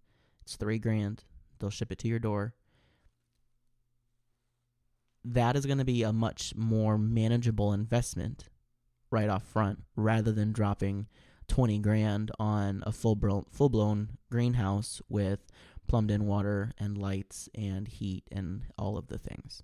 It's 0.48 0.56
three 0.56 0.80
grand. 0.80 1.26
They'll 1.60 1.70
ship 1.70 1.92
it 1.92 1.98
to 2.00 2.08
your 2.08 2.20
door. 2.20 2.54
That 5.26 5.58
is 5.58 5.66
going 5.66 5.80
to 5.80 5.84
be 5.84 6.04
a 6.04 6.14
much 6.14 6.56
more 6.56 6.98
manageable 6.98 7.74
investment 7.74 8.46
right 9.12 9.28
off 9.28 9.44
front 9.44 9.84
rather 9.98 10.32
than 10.32 10.54
dropping 10.54 11.08
20 11.50 11.80
grand 11.80 12.32
on 12.40 12.82
a 12.88 12.94
full 12.94 13.46
full 13.52 13.68
blown 13.68 14.20
greenhouse 14.32 15.02
with 15.10 15.52
plumbed 15.86 16.12
in 16.12 16.26
water 16.26 16.72
and 16.78 16.98
lights 16.98 17.50
and 17.54 17.90
heat 17.90 18.24
and 18.32 18.62
all 18.78 18.98
of 18.98 19.08
the 19.08 19.18
things. 19.18 19.64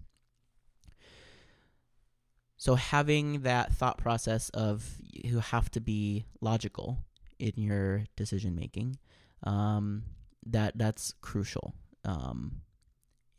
So 2.57 2.75
having 2.75 3.43
that 3.43 3.71
thought 3.71 3.97
process 3.97 4.49
of 4.49 4.97
you 4.99 5.39
have 5.39 5.71
to 5.71 5.79
be 5.79 6.25
logical 6.41 6.97
in 7.39 7.53
your 7.55 8.03
decision 8.17 8.53
making, 8.53 8.97
um, 9.43 10.03
that 10.45 10.77
that's 10.77 11.13
crucial. 11.21 11.73
Um, 12.05 12.61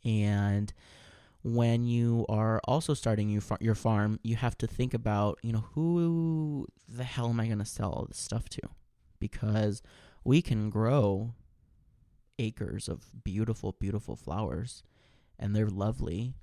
and 0.03 0.73
when 1.43 1.85
you 1.85 2.25
are 2.27 2.59
also 2.63 2.93
starting 2.93 3.29
your, 3.29 3.41
far- 3.41 3.59
your 3.61 3.75
farm, 3.75 4.19
you 4.23 4.35
have 4.35 4.57
to 4.57 4.67
think 4.67 4.93
about, 4.93 5.37
you 5.43 5.53
know, 5.53 5.65
who 5.73 6.67
the 6.87 7.03
hell 7.03 7.29
am 7.29 7.39
I 7.39 7.45
going 7.45 7.59
to 7.59 7.65
sell 7.65 7.91
all 7.91 8.05
this 8.07 8.17
stuff 8.17 8.49
to? 8.49 8.61
Because 9.19 9.81
we 10.23 10.41
can 10.41 10.69
grow 10.69 11.33
acres 12.39 12.89
of 12.89 13.23
beautiful, 13.23 13.75
beautiful 13.79 14.15
flowers, 14.15 14.83
and 15.37 15.55
they're 15.55 15.67
lovely. 15.67 16.33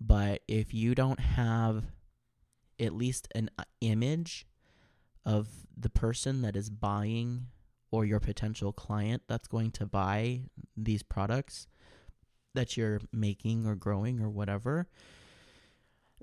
But 0.00 0.42
if 0.48 0.72
you 0.72 0.94
don't 0.94 1.20
have 1.20 1.84
at 2.80 2.94
least 2.94 3.28
an 3.34 3.50
uh, 3.58 3.64
image 3.80 4.46
of 5.26 5.48
the 5.76 5.90
person 5.90 6.42
that 6.42 6.56
is 6.56 6.70
buying 6.70 7.48
or 7.90 8.04
your 8.04 8.20
potential 8.20 8.72
client 8.72 9.22
that's 9.28 9.48
going 9.48 9.70
to 9.72 9.86
buy 9.86 10.42
these 10.76 11.02
products 11.02 11.66
that 12.54 12.76
you're 12.76 13.00
making 13.12 13.66
or 13.66 13.74
growing 13.74 14.20
or 14.20 14.28
whatever, 14.28 14.88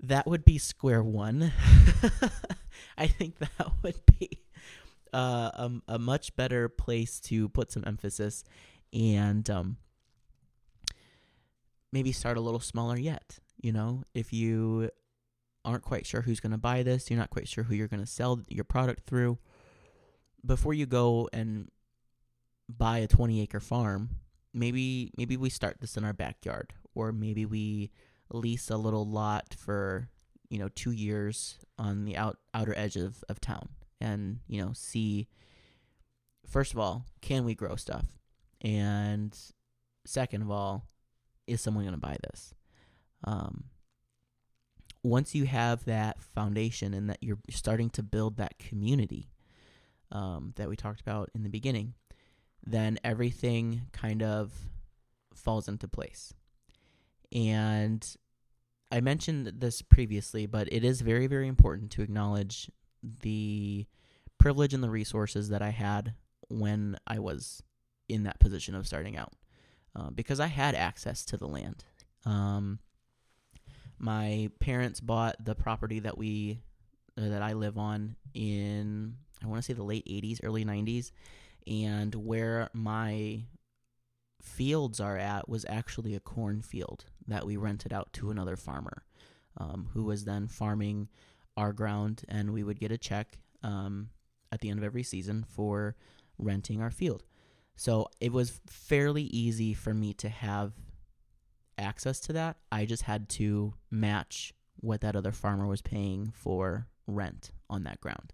that 0.01 0.27
would 0.27 0.45
be 0.45 0.57
square 0.57 1.03
one. 1.03 1.51
I 2.97 3.07
think 3.07 3.39
that 3.39 3.71
would 3.83 4.01
be 4.19 4.41
uh, 5.13 5.51
a, 5.53 5.71
a 5.87 5.99
much 5.99 6.35
better 6.35 6.67
place 6.67 7.19
to 7.21 7.49
put 7.49 7.71
some 7.71 7.83
emphasis 7.87 8.43
and 8.93 9.49
um, 9.49 9.77
maybe 11.91 12.11
start 12.11 12.37
a 12.37 12.41
little 12.41 12.59
smaller 12.59 12.97
yet. 12.97 13.39
You 13.61 13.71
know, 13.71 14.03
if 14.13 14.33
you 14.33 14.89
aren't 15.63 15.83
quite 15.83 16.05
sure 16.05 16.21
who's 16.21 16.39
going 16.39 16.51
to 16.51 16.57
buy 16.57 16.83
this, 16.83 17.09
you're 17.09 17.19
not 17.19 17.29
quite 17.29 17.47
sure 17.47 17.63
who 17.63 17.75
you're 17.75 17.87
going 17.87 18.03
to 18.03 18.05
sell 18.05 18.41
your 18.49 18.65
product 18.65 19.07
through, 19.07 19.37
before 20.45 20.73
you 20.73 20.85
go 20.85 21.29
and 21.33 21.69
buy 22.69 22.99
a 22.99 23.07
20 23.07 23.41
acre 23.41 23.59
farm, 23.59 24.09
maybe 24.53 25.11
maybe 25.17 25.37
we 25.37 25.49
start 25.49 25.77
this 25.81 25.97
in 25.97 26.03
our 26.03 26.13
backyard 26.13 26.73
or 26.93 27.11
maybe 27.11 27.45
we 27.45 27.91
lease 28.31 28.69
a 28.69 28.77
little 28.77 29.07
lot 29.07 29.53
for, 29.57 30.09
you 30.49 30.57
know, 30.57 30.69
2 30.69 30.91
years 30.91 31.59
on 31.77 32.05
the 32.05 32.17
out 32.17 32.37
outer 32.53 32.73
edge 32.77 32.95
of 32.95 33.23
of 33.29 33.39
town 33.39 33.69
and, 33.99 34.39
you 34.47 34.61
know, 34.61 34.71
see 34.73 35.27
first 36.47 36.73
of 36.73 36.79
all, 36.79 37.05
can 37.21 37.43
we 37.43 37.55
grow 37.55 37.75
stuff? 37.75 38.05
And 38.61 39.37
second 40.05 40.41
of 40.41 40.51
all, 40.51 40.87
is 41.47 41.61
someone 41.61 41.83
going 41.83 41.93
to 41.93 41.99
buy 41.99 42.17
this? 42.23 42.53
Um, 43.23 43.65
once 45.03 45.35
you 45.35 45.45
have 45.45 45.85
that 45.85 46.21
foundation 46.21 46.93
and 46.93 47.09
that 47.09 47.19
you're 47.21 47.37
starting 47.49 47.89
to 47.91 48.01
build 48.01 48.37
that 48.37 48.57
community 48.57 49.29
um, 50.11 50.53
that 50.55 50.69
we 50.69 50.75
talked 50.75 51.01
about 51.01 51.29
in 51.33 51.43
the 51.43 51.49
beginning, 51.49 51.93
then 52.65 52.97
everything 53.03 53.83
kind 53.91 54.23
of 54.23 54.51
falls 55.33 55.67
into 55.67 55.87
place. 55.87 56.33
And 57.31 58.05
I 58.91 59.01
mentioned 59.01 59.53
this 59.57 59.81
previously, 59.81 60.45
but 60.45 60.71
it 60.71 60.83
is 60.83 61.01
very, 61.01 61.27
very 61.27 61.47
important 61.47 61.91
to 61.91 62.01
acknowledge 62.01 62.69
the 63.03 63.85
privilege 64.37 64.73
and 64.73 64.83
the 64.83 64.89
resources 64.89 65.49
that 65.49 65.61
I 65.61 65.69
had 65.69 66.13
when 66.47 66.97
I 67.07 67.19
was 67.19 67.61
in 68.07 68.23
that 68.23 68.39
position 68.39 68.75
of 68.75 68.85
starting 68.87 69.17
out 69.17 69.33
uh, 69.95 70.09
because 70.11 70.39
I 70.39 70.47
had 70.47 70.75
access 70.75 71.25
to 71.25 71.37
the 71.37 71.47
land. 71.47 71.83
Um, 72.25 72.79
my 73.97 74.49
parents 74.59 74.99
bought 74.99 75.43
the 75.43 75.55
property 75.55 75.99
that 75.99 76.17
we 76.17 76.59
uh, 77.17 77.29
that 77.29 77.41
I 77.41 77.53
live 77.53 77.77
on 77.77 78.15
in 78.33 79.15
I 79.45 79.49
want 79.49 79.63
to 79.63 79.65
say 79.65 79.73
the 79.73 79.83
late 79.83 80.05
80s, 80.05 80.39
early 80.43 80.65
90s, 80.65 81.11
and 81.67 82.13
where 82.15 82.69
my 82.73 83.43
fields 84.41 84.99
are 84.99 85.17
at 85.17 85.47
was 85.47 85.65
actually 85.67 86.15
a 86.15 86.19
cornfield 86.19 87.05
that 87.27 87.45
we 87.45 87.57
rented 87.57 87.93
out 87.93 88.11
to 88.13 88.31
another 88.31 88.55
farmer 88.55 89.03
um, 89.57 89.89
who 89.93 90.03
was 90.03 90.25
then 90.25 90.47
farming 90.47 91.09
our 91.57 91.73
ground, 91.73 92.23
and 92.27 92.51
we 92.51 92.63
would 92.63 92.79
get 92.79 92.91
a 92.91 92.97
check 92.97 93.39
um, 93.63 94.09
at 94.51 94.61
the 94.61 94.69
end 94.69 94.79
of 94.79 94.83
every 94.83 95.03
season 95.03 95.45
for 95.47 95.95
renting 96.37 96.81
our 96.81 96.91
field. 96.91 97.23
So 97.75 98.07
it 98.19 98.31
was 98.31 98.61
fairly 98.67 99.23
easy 99.23 99.73
for 99.73 99.93
me 99.93 100.13
to 100.15 100.29
have 100.29 100.73
access 101.77 102.19
to 102.21 102.33
that. 102.33 102.57
I 102.71 102.85
just 102.85 103.03
had 103.03 103.29
to 103.29 103.73
match 103.91 104.53
what 104.79 105.01
that 105.01 105.15
other 105.15 105.31
farmer 105.31 105.67
was 105.67 105.81
paying 105.81 106.31
for 106.35 106.87
rent 107.07 107.51
on 107.69 107.83
that 107.83 107.99
ground. 108.01 108.33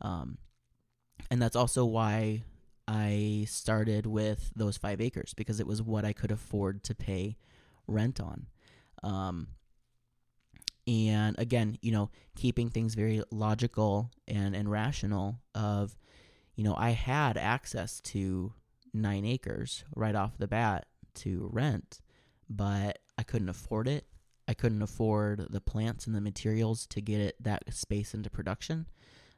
Um, 0.00 0.38
and 1.30 1.40
that's 1.40 1.56
also 1.56 1.84
why 1.84 2.42
I 2.88 3.46
started 3.48 4.06
with 4.06 4.50
those 4.56 4.76
five 4.76 5.00
acres 5.00 5.34
because 5.34 5.60
it 5.60 5.66
was 5.66 5.82
what 5.82 6.04
I 6.04 6.12
could 6.12 6.30
afford 6.30 6.82
to 6.84 6.94
pay 6.94 7.36
rent 7.86 8.20
on. 8.20 8.46
Um, 9.02 9.48
and 10.86 11.38
again, 11.38 11.78
you 11.82 11.92
know, 11.92 12.10
keeping 12.36 12.68
things 12.68 12.94
very 12.94 13.22
logical 13.30 14.10
and, 14.26 14.56
and 14.56 14.70
rational 14.70 15.38
of, 15.54 15.96
you 16.56 16.64
know, 16.64 16.74
I 16.76 16.90
had 16.90 17.36
access 17.36 18.00
to 18.02 18.54
nine 18.92 19.24
acres 19.24 19.84
right 19.94 20.14
off 20.14 20.38
the 20.38 20.48
bat 20.48 20.86
to 21.14 21.48
rent, 21.52 22.00
but 22.48 22.98
I 23.16 23.22
couldn't 23.22 23.48
afford 23.48 23.86
it. 23.86 24.06
I 24.48 24.54
couldn't 24.54 24.82
afford 24.82 25.46
the 25.50 25.60
plants 25.60 26.08
and 26.08 26.16
the 26.16 26.20
materials 26.20 26.86
to 26.88 27.00
get 27.00 27.20
it 27.20 27.36
that 27.40 27.72
space 27.72 28.14
into 28.14 28.30
production. 28.30 28.86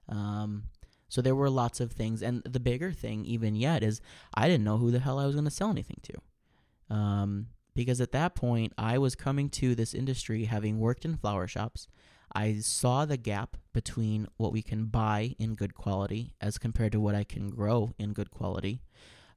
Um, 0.09 0.65
so 1.09 1.21
there 1.21 1.35
were 1.35 1.51
lots 1.51 1.81
of 1.81 1.93
things, 1.93 2.23
and 2.23 2.43
the 2.45 2.61
bigger 2.61 2.91
thing, 2.91 3.25
even 3.27 3.55
yet, 3.55 3.83
is 3.83 4.01
I 4.35 4.49
didn't 4.49 4.65
know 4.65 4.79
who 4.79 4.91
the 4.91 5.01
hell 5.01 5.19
I 5.19 5.27
was 5.27 5.35
going 5.35 5.45
to 5.45 5.51
sell 5.51 5.71
anything 5.71 6.01
to. 6.05 6.95
Um, 6.95 7.49
because 7.75 8.01
at 8.01 8.13
that 8.13 8.35
point, 8.35 8.73
I 8.79 8.99
was 8.99 9.15
coming 9.15 9.49
to 9.51 9.75
this 9.75 9.95
industry 9.95 10.45
having 10.45 10.79
worked 10.79 11.05
in 11.05 11.17
flower 11.17 11.47
shops. 11.47 11.87
I 12.35 12.57
saw 12.61 13.05
the 13.05 13.17
gap 13.19 13.59
between 13.75 14.27
what 14.39 14.53
we 14.53 14.63
can 14.63 14.87
buy 14.87 15.35
in 15.39 15.55
good 15.55 15.75
quality 15.75 16.35
as 16.41 16.57
compared 16.57 16.93
to 16.93 17.01
what 17.01 17.15
I 17.15 17.25
can 17.25 17.51
grow 17.51 17.93
in 17.99 18.15
good 18.15 18.31
quality. 18.31 18.81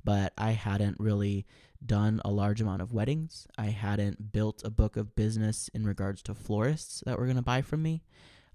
But 0.04 0.32
I 0.38 0.52
hadn't 0.52 0.98
really 1.00 1.46
done 1.86 2.22
a 2.24 2.32
large 2.32 2.62
amount 2.62 2.82
of 2.82 2.94
weddings. 2.94 3.48
I 3.58 3.66
hadn't 3.66 4.32
built 4.32 4.62
a 4.64 4.70
book 4.70 4.96
of 4.96 5.16
business 5.16 5.70
in 5.74 5.86
regards 5.86 6.22
to 6.24 6.34
florists 6.34 7.04
that 7.06 7.20
were 7.20 7.26
going 7.26 7.36
to 7.36 7.42
buy 7.42 7.62
from 7.62 7.82
me. 7.82 8.04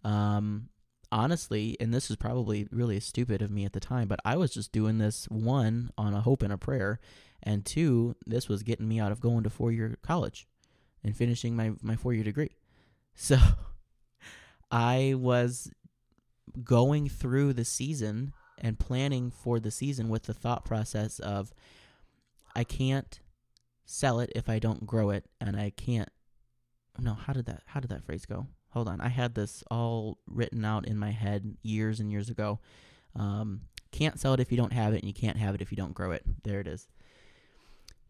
Um, 0.04 0.69
honestly, 1.12 1.76
and 1.80 1.92
this 1.92 2.10
is 2.10 2.16
probably 2.16 2.68
really 2.70 3.00
stupid 3.00 3.42
of 3.42 3.50
me 3.50 3.64
at 3.64 3.72
the 3.72 3.80
time, 3.80 4.08
but 4.08 4.20
I 4.24 4.36
was 4.36 4.52
just 4.52 4.72
doing 4.72 4.98
this 4.98 5.26
one 5.26 5.90
on 5.98 6.14
a 6.14 6.20
hope 6.20 6.42
and 6.42 6.52
a 6.52 6.58
prayer 6.58 7.00
and 7.42 7.64
two, 7.64 8.16
this 8.26 8.48
was 8.48 8.62
getting 8.62 8.88
me 8.88 9.00
out 9.00 9.12
of 9.12 9.20
going 9.20 9.42
to 9.44 9.50
four 9.50 9.72
year 9.72 9.96
college 10.02 10.46
and 11.02 11.16
finishing 11.16 11.56
my, 11.56 11.72
my 11.82 11.96
four 11.96 12.12
year 12.12 12.24
degree. 12.24 12.50
So 13.12 13.36
I 14.70 15.14
was 15.16 15.70
going 16.62 17.08
through 17.08 17.52
the 17.52 17.64
season 17.64 18.32
and 18.56 18.78
planning 18.78 19.30
for 19.30 19.58
the 19.58 19.70
season 19.70 20.08
with 20.08 20.22
the 20.22 20.32
thought 20.32 20.64
process 20.64 21.18
of 21.18 21.52
I 22.54 22.64
can't 22.64 23.20
sell 23.84 24.20
it 24.20 24.30
if 24.34 24.48
I 24.48 24.58
don't 24.58 24.86
grow 24.86 25.10
it 25.10 25.26
and 25.40 25.56
I 25.56 25.70
can't 25.70 26.08
no 26.98 27.14
how 27.14 27.32
did 27.32 27.46
that 27.46 27.62
how 27.66 27.80
did 27.80 27.90
that 27.90 28.04
phrase 28.04 28.24
go 28.24 28.46
hold 28.70 28.88
on 28.88 29.00
I 29.00 29.08
had 29.08 29.34
this 29.34 29.62
all 29.70 30.18
written 30.26 30.64
out 30.64 30.86
in 30.86 30.96
my 30.96 31.10
head 31.10 31.56
years 31.62 32.00
and 32.00 32.10
years 32.10 32.30
ago. 32.30 32.60
Um, 33.16 33.62
can't 33.92 34.20
sell 34.20 34.34
it 34.34 34.40
if 34.40 34.52
you 34.52 34.56
don't 34.56 34.72
have 34.72 34.92
it 34.92 35.02
and 35.02 35.06
you 35.06 35.14
can't 35.14 35.36
have 35.36 35.54
it 35.54 35.62
if 35.62 35.70
you 35.72 35.76
don't 35.76 35.94
grow 35.94 36.12
it. 36.12 36.22
There 36.44 36.60
it 36.60 36.66
is. 36.66 36.88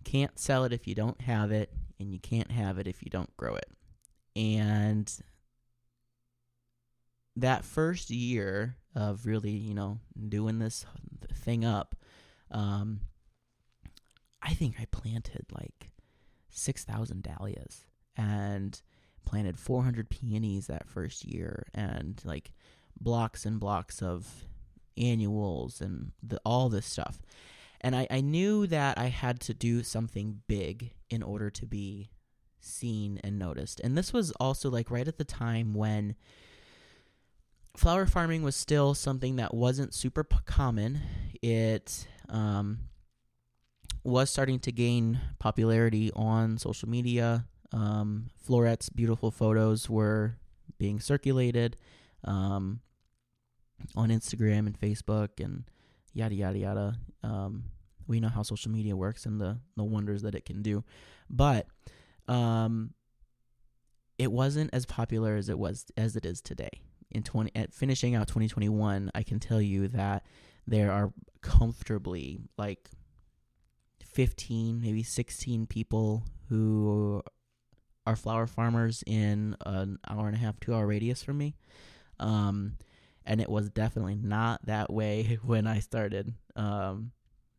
Can't 0.04 0.38
sell 0.38 0.64
it 0.64 0.72
if 0.72 0.86
you 0.86 0.94
don't 0.94 1.20
have 1.20 1.52
it, 1.52 1.70
and 1.98 2.10
you 2.10 2.18
can't 2.18 2.50
have 2.50 2.78
it 2.78 2.86
if 2.86 3.02
you 3.02 3.10
don't 3.10 3.34
grow 3.36 3.54
it. 3.54 3.70
And 4.34 5.12
that 7.36 7.64
first 7.64 8.10
year 8.10 8.76
of 8.94 9.26
really, 9.26 9.50
you 9.50 9.74
know, 9.74 9.98
doing 10.28 10.58
this 10.58 10.86
thing 11.34 11.64
up, 11.64 11.94
um, 12.50 13.00
I 14.42 14.54
think 14.54 14.76
I 14.80 14.86
planted 14.86 15.46
like 15.52 15.90
6,000 16.48 17.22
dahlias. 17.22 17.84
And 18.16 18.80
planted 19.24 19.58
400 19.58 20.08
peonies 20.08 20.66
that 20.66 20.88
first 20.88 21.24
year 21.24 21.66
and 21.74 22.20
like 22.24 22.52
blocks 23.00 23.46
and 23.46 23.60
blocks 23.60 24.02
of 24.02 24.44
annuals 24.96 25.80
and 25.80 26.12
the, 26.22 26.40
all 26.44 26.68
this 26.68 26.86
stuff. 26.86 27.20
And 27.80 27.96
I, 27.96 28.06
I 28.10 28.20
knew 28.20 28.66
that 28.66 28.98
I 28.98 29.06
had 29.06 29.40
to 29.40 29.54
do 29.54 29.82
something 29.82 30.42
big 30.46 30.92
in 31.08 31.22
order 31.22 31.48
to 31.50 31.66
be 31.66 32.10
seen 32.60 33.20
and 33.24 33.38
noticed. 33.38 33.80
And 33.80 33.96
this 33.96 34.12
was 34.12 34.32
also 34.32 34.70
like 34.70 34.90
right 34.90 35.08
at 35.08 35.16
the 35.16 35.24
time 35.24 35.74
when 35.74 36.14
flower 37.76 38.06
farming 38.06 38.42
was 38.42 38.56
still 38.56 38.94
something 38.94 39.36
that 39.36 39.54
wasn't 39.54 39.94
super 39.94 40.24
common. 40.24 41.00
It 41.40 42.06
um, 42.28 42.80
was 44.04 44.30
starting 44.30 44.58
to 44.60 44.72
gain 44.72 45.20
popularity 45.38 46.10
on 46.14 46.58
social 46.58 46.88
media. 46.88 47.46
Um, 47.72 48.30
Floret's 48.46 48.88
beautiful 48.88 49.30
photos 49.30 49.88
were 49.88 50.36
being 50.78 51.00
circulated 51.00 51.76
um, 52.24 52.80
on 53.96 54.08
Instagram 54.10 54.66
and 54.66 54.78
Facebook 54.78 55.42
and 55.42 55.64
yada 56.12 56.34
yada 56.34 56.58
yada. 56.58 56.96
Um, 57.22 57.64
we 58.06 58.20
know 58.20 58.28
how 58.28 58.42
social 58.42 58.70
media 58.70 58.96
works 58.96 59.26
and 59.26 59.40
the 59.40 59.58
the 59.76 59.84
wonders 59.84 60.22
that 60.22 60.34
it 60.34 60.44
can 60.44 60.62
do, 60.62 60.84
but 61.28 61.66
um, 62.28 62.94
it 64.18 64.32
wasn't 64.32 64.70
as 64.72 64.86
popular 64.86 65.36
as 65.36 65.48
it 65.48 65.58
was 65.58 65.86
as 65.96 66.16
it 66.16 66.26
is 66.26 66.40
today. 66.40 66.82
In 67.10 67.22
twenty, 67.22 67.50
at 67.54 67.72
finishing 67.72 68.14
out 68.14 68.28
2021, 68.28 69.10
I 69.14 69.22
can 69.22 69.40
tell 69.40 69.60
you 69.60 69.88
that 69.88 70.24
there 70.66 70.92
are 70.92 71.12
comfortably 71.42 72.38
like 72.56 72.88
15, 74.04 74.80
maybe 74.80 75.02
16 75.02 75.66
people 75.66 76.24
who 76.48 77.22
are 78.06 78.16
flower 78.16 78.46
farmers 78.46 79.04
in 79.06 79.56
an 79.66 79.98
hour 80.08 80.26
and 80.26 80.36
a 80.36 80.38
half, 80.38 80.58
two 80.60 80.74
hour 80.74 80.86
radius 80.86 81.22
from 81.22 81.38
me. 81.38 81.54
Um, 82.18 82.76
and 83.24 83.40
it 83.40 83.48
was 83.48 83.70
definitely 83.70 84.16
not 84.16 84.64
that 84.66 84.92
way 84.92 85.38
when 85.44 85.66
I 85.66 85.80
started. 85.80 86.34
Um, 86.56 87.12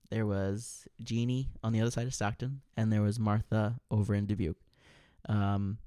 there 0.09 0.25
was 0.25 0.87
Jeannie 1.01 1.49
on 1.63 1.71
the 1.71 1.81
other 1.81 1.91
side 1.91 2.07
of 2.07 2.13
Stockton, 2.13 2.61
and 2.75 2.91
there 2.91 3.01
was 3.01 3.19
Martha 3.19 3.79
over 3.89 4.13
in 4.13 4.25
Dubuque. 4.25 4.59
Um, 5.29 5.77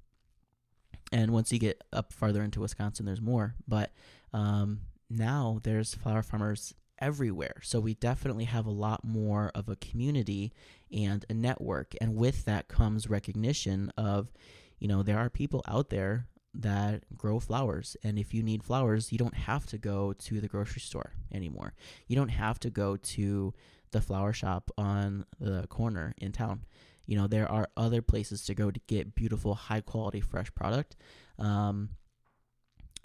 and 1.12 1.32
once 1.32 1.52
you 1.52 1.58
get 1.58 1.82
up 1.92 2.12
farther 2.12 2.42
into 2.42 2.60
Wisconsin, 2.60 3.04
there's 3.04 3.20
more. 3.20 3.54
But 3.68 3.92
um, 4.32 4.80
now 5.10 5.60
there's 5.62 5.94
flower 5.94 6.22
farmers 6.22 6.74
everywhere. 6.98 7.60
So 7.62 7.80
we 7.80 7.94
definitely 7.94 8.44
have 8.44 8.66
a 8.66 8.70
lot 8.70 9.04
more 9.04 9.50
of 9.54 9.68
a 9.68 9.76
community 9.76 10.52
and 10.92 11.24
a 11.28 11.34
network. 11.34 11.94
And 12.00 12.16
with 12.16 12.44
that 12.44 12.68
comes 12.68 13.08
recognition 13.08 13.92
of, 13.96 14.32
you 14.78 14.88
know, 14.88 15.02
there 15.02 15.18
are 15.18 15.30
people 15.30 15.62
out 15.66 15.90
there 15.90 16.26
that 16.54 17.02
grow 17.16 17.40
flowers. 17.40 17.96
And 18.04 18.18
if 18.18 18.32
you 18.32 18.42
need 18.42 18.62
flowers, 18.62 19.10
you 19.12 19.18
don't 19.18 19.34
have 19.34 19.66
to 19.66 19.78
go 19.78 20.12
to 20.12 20.40
the 20.40 20.48
grocery 20.48 20.80
store 20.80 21.12
anymore. 21.32 21.74
You 22.06 22.16
don't 22.16 22.28
have 22.28 22.58
to 22.60 22.70
go 22.70 22.96
to 22.96 23.52
the 23.90 24.00
flower 24.00 24.32
shop 24.32 24.70
on 24.76 25.24
the 25.40 25.66
corner 25.68 26.14
in 26.18 26.32
town. 26.32 26.64
You 27.06 27.16
know, 27.16 27.26
there 27.26 27.50
are 27.50 27.68
other 27.76 28.02
places 28.02 28.44
to 28.46 28.54
go 28.54 28.70
to 28.70 28.80
get 28.86 29.14
beautiful, 29.14 29.54
high 29.54 29.82
quality, 29.82 30.20
fresh 30.20 30.52
product. 30.54 30.96
Um, 31.38 31.90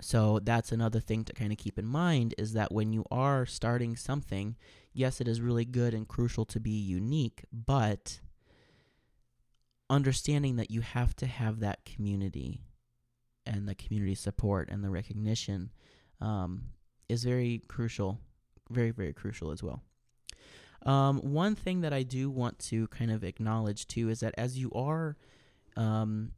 so 0.02 0.40
that's 0.42 0.72
another 0.72 1.00
thing 1.00 1.24
to 1.26 1.34
kind 1.34 1.52
of 1.52 1.58
keep 1.58 1.78
in 1.78 1.86
mind 1.86 2.34
is 2.38 2.54
that 2.54 2.72
when 2.72 2.94
you 2.94 3.06
are 3.12 3.46
starting 3.46 3.96
something, 3.96 4.56
yes, 4.94 5.20
it 5.20 5.28
is 5.28 5.42
really 5.42 5.66
good 5.66 5.94
and 5.94 6.08
crucial 6.08 6.46
to 6.46 6.60
be 6.60 6.72
unique, 6.72 7.44
but 7.52 8.20
understanding 9.90 10.56
that 10.58 10.72
you 10.72 10.82
have 10.82 11.16
to 11.18 11.26
have 11.26 11.60
that 11.60 11.84
community 11.84 12.62
and 13.46 13.68
the 13.68 13.76
community 13.76 14.16
support 14.16 14.70
and 14.70 14.84
the 14.84 14.90
recognition 14.90 15.72
um, 16.22 16.64
is 17.10 17.24
very 17.24 17.62
crucial, 17.68 18.20
very, 18.70 18.92
very 18.92 19.14
crucial 19.14 19.52
as 19.52 19.64
well. 19.64 19.82
Um, 20.86 21.18
one 21.18 21.56
thing 21.56 21.82
that 21.82 21.92
I 21.92 22.04
do 22.04 22.30
want 22.30 22.58
to 22.60 22.88
kind 22.88 23.12
of 23.12 23.24
acknowledge 23.24 23.88
too 23.88 24.10
is 24.10 24.22
that 24.22 24.34
as 24.38 24.58
you 24.58 24.72
are 24.74 25.18
um, 25.76 26.32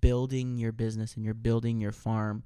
building 0.00 0.58
your 0.58 0.72
business 0.72 1.14
and 1.14 1.24
you're 1.24 1.34
building 1.34 1.80
your 1.80 1.92
farm, 1.92 2.42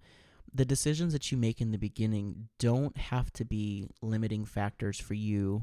the 0.54 0.64
decisions 0.64 1.12
that 1.12 1.32
you 1.32 1.38
make 1.38 1.60
in 1.60 1.70
the 1.72 1.78
beginning 1.78 2.48
don't 2.58 2.96
have 2.96 3.32
to 3.34 3.44
be 3.44 3.86
limiting 4.02 4.44
factors 4.44 4.98
for 4.98 5.14
you 5.14 5.62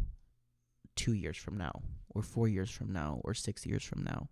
two 0.95 1.13
years 1.13 1.37
from 1.37 1.57
now, 1.57 1.81
or 2.09 2.21
four 2.21 2.47
years 2.47 2.71
from 2.71 2.91
now, 2.91 3.21
or 3.23 3.33
six 3.33 3.65
years 3.65 3.83
from 3.83 4.03
now. 4.03 4.29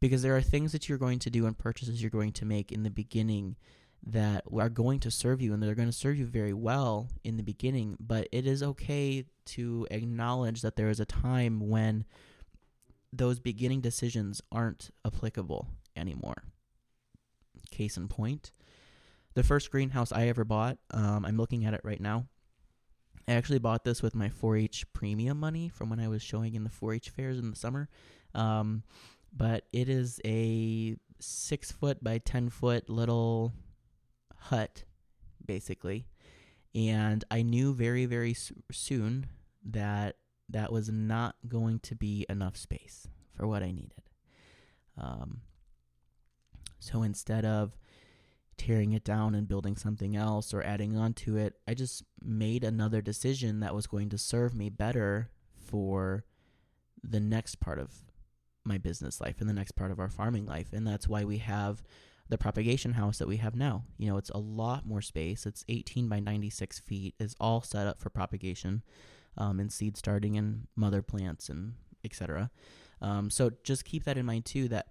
Because 0.00 0.22
there 0.22 0.36
are 0.36 0.42
things 0.42 0.72
that 0.72 0.88
you're 0.88 0.98
going 0.98 1.18
to 1.20 1.30
do 1.30 1.46
and 1.46 1.56
purchases 1.56 2.00
you're 2.00 2.10
going 2.10 2.32
to 2.32 2.44
make 2.44 2.72
in 2.72 2.82
the 2.82 2.90
beginning 2.90 3.56
that 4.04 4.44
are 4.52 4.68
going 4.68 5.00
to 5.00 5.10
serve 5.10 5.40
you 5.40 5.52
and 5.52 5.62
they're 5.62 5.74
going 5.74 5.88
to 5.88 5.92
serve 5.92 6.18
you 6.18 6.26
very 6.26 6.52
well 6.52 7.08
in 7.22 7.36
the 7.36 7.42
beginning 7.42 7.96
but 8.00 8.26
it 8.32 8.46
is 8.48 8.60
okay 8.60 9.24
to 9.44 9.86
acknowledge 9.92 10.60
that 10.60 10.74
there 10.74 10.88
is 10.88 10.98
a 10.98 11.04
time 11.04 11.68
when 11.68 12.04
those 13.12 13.38
beginning 13.38 13.80
decisions 13.80 14.40
aren't 14.50 14.90
applicable 15.04 15.68
anymore. 15.96 16.42
Case 17.70 17.96
in 17.96 18.08
point 18.08 18.50
the 19.34 19.42
first 19.42 19.70
greenhouse 19.70 20.12
i 20.12 20.28
ever 20.28 20.44
bought 20.44 20.78
um, 20.92 21.24
i'm 21.24 21.36
looking 21.36 21.64
at 21.64 21.74
it 21.74 21.80
right 21.84 22.00
now 22.00 22.26
i 23.28 23.32
actually 23.32 23.58
bought 23.58 23.84
this 23.84 24.02
with 24.02 24.14
my 24.14 24.28
4-h 24.28 24.84
premium 24.92 25.38
money 25.38 25.68
from 25.68 25.90
when 25.90 26.00
i 26.00 26.08
was 26.08 26.22
showing 26.22 26.54
in 26.54 26.64
the 26.64 26.70
4-h 26.70 27.10
fairs 27.10 27.38
in 27.38 27.50
the 27.50 27.56
summer 27.56 27.88
um, 28.34 28.82
but 29.34 29.64
it 29.72 29.88
is 29.88 30.20
a 30.24 30.96
six 31.20 31.72
foot 31.72 32.02
by 32.02 32.18
10 32.18 32.50
foot 32.50 32.88
little 32.90 33.52
hut, 34.36 34.84
basically. 35.44 36.06
And 36.74 37.24
I 37.30 37.42
knew 37.42 37.74
very, 37.74 38.06
very 38.06 38.34
soon 38.70 39.26
that 39.64 40.16
that 40.48 40.72
was 40.72 40.90
not 40.90 41.36
going 41.46 41.78
to 41.80 41.94
be 41.94 42.26
enough 42.28 42.56
space 42.56 43.08
for 43.34 43.46
what 43.46 43.62
I 43.62 43.70
needed. 43.70 44.02
Um, 44.98 45.42
so 46.78 47.02
instead 47.02 47.44
of 47.44 47.76
tearing 48.62 48.92
it 48.92 49.04
down 49.04 49.34
and 49.34 49.48
building 49.48 49.76
something 49.76 50.14
else 50.14 50.54
or 50.54 50.62
adding 50.62 50.96
on 50.96 51.12
to 51.12 51.36
it, 51.36 51.54
I 51.66 51.74
just 51.74 52.04
made 52.22 52.62
another 52.62 53.02
decision 53.02 53.58
that 53.60 53.74
was 53.74 53.88
going 53.88 54.08
to 54.10 54.18
serve 54.18 54.54
me 54.54 54.68
better 54.70 55.30
for 55.56 56.24
the 57.02 57.18
next 57.18 57.58
part 57.58 57.80
of 57.80 57.92
my 58.64 58.78
business 58.78 59.20
life 59.20 59.40
and 59.40 59.48
the 59.48 59.54
next 59.54 59.72
part 59.72 59.90
of 59.90 59.98
our 59.98 60.08
farming 60.08 60.46
life. 60.46 60.72
And 60.72 60.86
that's 60.86 61.08
why 61.08 61.24
we 61.24 61.38
have 61.38 61.82
the 62.28 62.38
propagation 62.38 62.92
house 62.92 63.18
that 63.18 63.26
we 63.26 63.38
have 63.38 63.56
now. 63.56 63.82
You 63.98 64.10
know, 64.10 64.16
it's 64.16 64.30
a 64.30 64.38
lot 64.38 64.86
more 64.86 65.02
space. 65.02 65.44
It's 65.44 65.64
18 65.68 66.08
by 66.08 66.20
96 66.20 66.78
feet, 66.78 67.16
is 67.18 67.34
all 67.40 67.62
set 67.62 67.88
up 67.88 67.98
for 67.98 68.10
propagation 68.10 68.84
um, 69.36 69.58
and 69.58 69.72
seed 69.72 69.96
starting 69.96 70.36
and 70.36 70.68
mother 70.76 71.02
plants 71.02 71.48
and 71.48 71.74
etc. 72.04 72.50
Um, 73.00 73.28
so 73.28 73.50
just 73.64 73.84
keep 73.84 74.04
that 74.04 74.16
in 74.16 74.24
mind 74.24 74.44
too 74.44 74.68
that 74.68 74.86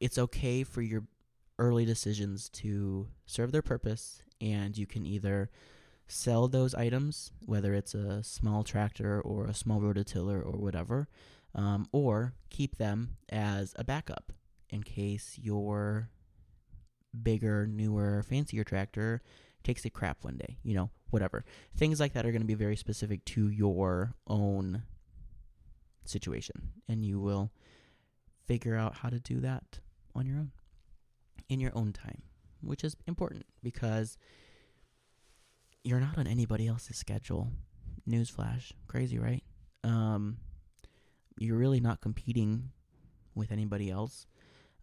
it's 0.00 0.18
okay 0.18 0.64
for 0.64 0.82
your 0.82 1.04
early 1.62 1.84
decisions 1.84 2.48
to 2.48 3.06
serve 3.24 3.52
their 3.52 3.62
purpose 3.62 4.20
and 4.40 4.76
you 4.76 4.84
can 4.84 5.06
either 5.06 5.48
sell 6.08 6.48
those 6.48 6.74
items, 6.74 7.30
whether 7.46 7.72
it's 7.72 7.94
a 7.94 8.20
small 8.24 8.64
tractor 8.64 9.20
or 9.20 9.46
a 9.46 9.54
small 9.54 9.80
rototiller 9.80 10.44
or 10.44 10.58
whatever, 10.58 11.08
um, 11.54 11.86
or 11.92 12.34
keep 12.50 12.78
them 12.78 13.16
as 13.30 13.74
a 13.76 13.84
backup 13.84 14.32
in 14.70 14.82
case 14.82 15.38
your 15.40 16.10
bigger, 17.22 17.68
newer, 17.68 18.24
fancier 18.28 18.64
tractor 18.64 19.22
takes 19.62 19.84
a 19.84 19.90
crap 19.90 20.24
one 20.24 20.36
day, 20.36 20.56
you 20.64 20.74
know, 20.74 20.90
whatever. 21.10 21.44
Things 21.76 22.00
like 22.00 22.12
that 22.14 22.26
are 22.26 22.32
going 22.32 22.42
to 22.42 22.46
be 22.46 22.54
very 22.54 22.76
specific 22.76 23.24
to 23.26 23.48
your 23.48 24.14
own 24.26 24.82
situation, 26.04 26.72
and 26.88 27.04
you 27.04 27.20
will 27.20 27.52
figure 28.48 28.74
out 28.74 28.96
how 28.96 29.08
to 29.08 29.20
do 29.20 29.38
that 29.38 29.78
on 30.16 30.26
your 30.26 30.38
own 30.38 30.50
in 31.48 31.60
your 31.60 31.72
own 31.74 31.92
time, 31.92 32.22
which 32.60 32.84
is 32.84 32.96
important 33.06 33.44
because 33.62 34.16
you're 35.84 36.00
not 36.00 36.18
on 36.18 36.26
anybody 36.26 36.66
else's 36.66 36.96
schedule. 36.96 37.48
Newsflash, 38.08 38.72
crazy, 38.88 39.18
right? 39.18 39.42
Um, 39.84 40.38
you're 41.38 41.56
really 41.56 41.80
not 41.80 42.00
competing 42.00 42.70
with 43.34 43.52
anybody 43.52 43.90
else. 43.90 44.26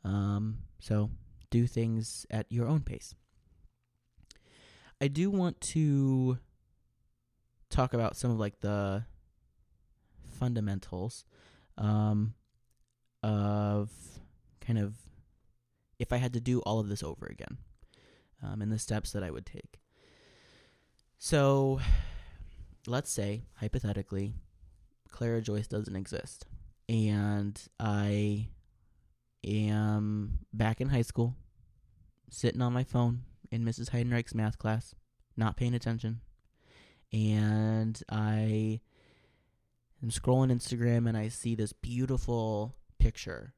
Um, 0.04 0.60
so 0.80 1.12
do 1.50 1.67
things 1.67 2.26
at 2.30 2.45
your 2.50 2.67
own 2.67 2.82
pace. 2.82 3.15
I 5.02 5.08
do 5.08 5.30
want 5.30 5.60
to 5.62 6.38
talk 7.69 7.93
about 7.93 8.17
some 8.17 8.32
of 8.32 8.39
like 8.39 8.60
the 8.60 9.04
fundamentals 10.39 11.26
um, 11.78 12.34
of 13.24 13.89
kind 14.62 14.80
of 14.80 14.93
if 15.99 16.13
I 16.13 16.17
had 16.17 16.33
to 16.33 16.39
do 16.39 16.62
all 16.62 16.79
of 16.79 16.88
this 16.88 17.03
over 17.03 17.27
again 17.27 17.57
um, 18.41 18.62
and 18.62 18.71
the 18.71 18.79
steps 18.79 19.12
that 19.12 19.23
I 19.23 19.29
would 19.29 19.45
take. 19.45 19.79
So 21.17 21.81
let's 22.88 23.12
say, 23.12 23.43
hypothetically, 23.57 24.33
Clara 25.12 25.41
Joyce 25.41 25.67
doesn't 25.67 25.95
exist. 25.95 26.45
And 26.88 27.62
I 27.79 28.47
am 29.45 30.39
back 30.53 30.81
in 30.81 30.89
high 30.89 31.03
school, 31.03 31.35
sitting 32.29 32.62
on 32.62 32.73
my 32.73 32.83
phone 32.83 33.23
in 33.51 33.63
Mrs. 33.63 33.89
Heidenreich's 33.89 34.33
math 34.33 34.57
class, 34.57 34.95
not 35.38 35.57
paying 35.57 35.75
attention. 35.75 36.21
And 37.12 38.01
I 38.09 38.79
am 40.01 40.09
scrolling 40.09 40.51
Instagram 40.51 41.07
and 41.07 41.17
I 41.17 41.27
see 41.27 41.55
this 41.55 41.73
beautiful 41.73 42.75
picture 42.97 43.53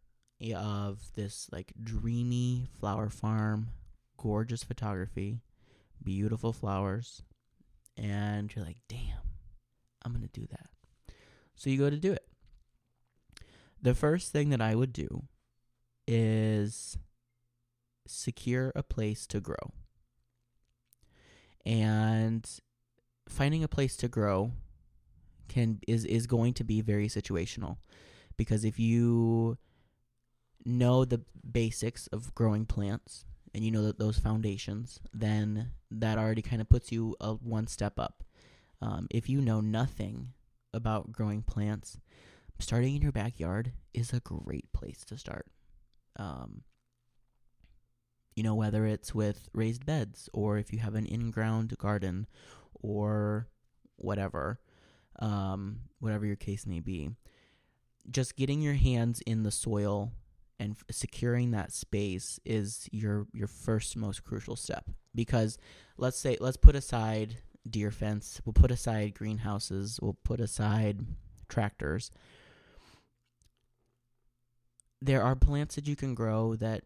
of 0.55 0.99
this 1.15 1.47
like 1.51 1.73
dreamy 1.81 2.67
flower 2.79 3.09
farm, 3.09 3.69
gorgeous 4.17 4.63
photography, 4.63 5.41
beautiful 6.03 6.53
flowers, 6.53 7.21
and 7.97 8.53
you're 8.53 8.65
like, 8.65 8.81
damn, 8.87 9.21
I'm 10.03 10.13
to 10.13 10.27
do 10.27 10.47
that. 10.49 10.69
So 11.55 11.69
you 11.69 11.77
go 11.77 11.89
to 11.89 11.97
do 11.97 12.11
it. 12.11 12.25
The 13.81 13.93
first 13.93 14.31
thing 14.31 14.49
that 14.49 14.61
I 14.61 14.75
would 14.75 14.93
do 14.93 15.23
is 16.07 16.97
secure 18.07 18.71
a 18.75 18.83
place 18.83 19.25
to 19.27 19.39
grow. 19.39 19.71
And 21.65 22.49
finding 23.29 23.63
a 23.63 23.67
place 23.67 23.95
to 23.97 24.07
grow 24.07 24.51
can 25.47 25.79
is 25.87 26.05
is 26.05 26.27
going 26.27 26.53
to 26.53 26.63
be 26.63 26.81
very 26.81 27.07
situational 27.07 27.77
because 28.37 28.65
if 28.65 28.79
you 28.79 29.57
know 30.65 31.05
the 31.05 31.21
basics 31.49 32.07
of 32.07 32.33
growing 32.35 32.65
plants 32.65 33.25
and 33.53 33.63
you 33.63 33.71
know 33.71 33.83
that 33.83 33.99
those 33.99 34.17
foundations, 34.17 34.99
then 35.13 35.71
that 35.89 36.17
already 36.17 36.41
kind 36.41 36.61
of 36.61 36.69
puts 36.69 36.91
you 36.91 37.15
a 37.19 37.33
one 37.33 37.67
step 37.67 37.99
up. 37.99 38.23
Um, 38.81 39.07
if 39.11 39.29
you 39.29 39.41
know 39.41 39.61
nothing 39.61 40.29
about 40.73 41.11
growing 41.11 41.43
plants, 41.43 41.97
starting 42.59 42.95
in 42.95 43.01
your 43.01 43.11
backyard 43.11 43.73
is 43.93 44.13
a 44.13 44.21
great 44.21 44.71
place 44.71 45.03
to 45.05 45.17
start. 45.17 45.47
Um, 46.17 46.63
you 48.35 48.43
know, 48.43 48.55
whether 48.55 48.85
it's 48.85 49.13
with 49.13 49.49
raised 49.53 49.85
beds 49.85 50.29
or 50.33 50.57
if 50.57 50.71
you 50.71 50.79
have 50.79 50.95
an 50.95 51.05
in 51.05 51.31
ground 51.31 51.77
garden 51.77 52.27
or 52.73 53.47
whatever, 53.97 54.59
um, 55.19 55.81
whatever 55.99 56.25
your 56.25 56.37
case 56.37 56.65
may 56.65 56.79
be, 56.79 57.09
just 58.09 58.37
getting 58.37 58.61
your 58.61 58.73
hands 58.73 59.21
in 59.21 59.43
the 59.43 59.51
soil 59.51 60.13
and 60.61 60.75
f- 60.77 60.83
securing 60.95 61.51
that 61.51 61.73
space 61.73 62.39
is 62.45 62.87
your 62.91 63.25
your 63.33 63.47
first 63.47 63.97
most 63.97 64.23
crucial 64.23 64.55
step. 64.55 64.85
Because 65.13 65.57
let's 65.97 66.17
say 66.17 66.37
let's 66.39 66.55
put 66.55 66.75
aside 66.75 67.37
deer 67.69 67.91
fence 67.91 68.41
we'll 68.43 68.53
put 68.53 68.71
aside 68.71 69.13
greenhouses 69.13 69.99
we'll 70.01 70.17
put 70.23 70.39
aside 70.39 71.01
tractors. 71.49 72.11
There 75.01 75.23
are 75.23 75.35
plants 75.35 75.75
that 75.75 75.87
you 75.87 75.95
can 75.95 76.13
grow 76.13 76.55
that 76.55 76.83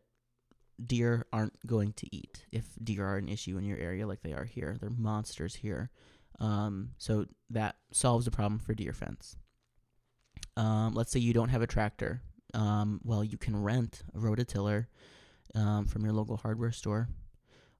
deer 0.83 1.25
aren't 1.33 1.65
going 1.67 1.93
to 1.93 2.15
eat. 2.15 2.45
If 2.51 2.65
deer 2.81 3.05
are 3.05 3.17
an 3.17 3.27
issue 3.27 3.57
in 3.57 3.65
your 3.65 3.77
area 3.77 4.07
like 4.07 4.21
they 4.21 4.33
are 4.33 4.45
here 4.45 4.77
they're 4.79 4.89
monsters 4.89 5.55
here. 5.55 5.91
Um, 6.39 6.91
so 6.97 7.25
that 7.49 7.75
solves 7.91 8.25
the 8.25 8.31
problem 8.31 8.59
for 8.59 8.73
deer 8.73 8.93
fence. 8.93 9.35
Um, 10.57 10.93
let's 10.93 11.11
say 11.11 11.19
you 11.19 11.33
don't 11.33 11.49
have 11.49 11.61
a 11.61 11.67
tractor 11.67 12.21
um, 12.55 13.01
well, 13.03 13.23
you 13.23 13.37
can 13.37 13.61
rent 13.61 14.01
a 14.15 14.17
rototiller 14.17 14.87
um, 15.53 15.85
from 15.85 16.03
your 16.03 16.13
local 16.13 16.37
hardware 16.37 16.71
store 16.71 17.09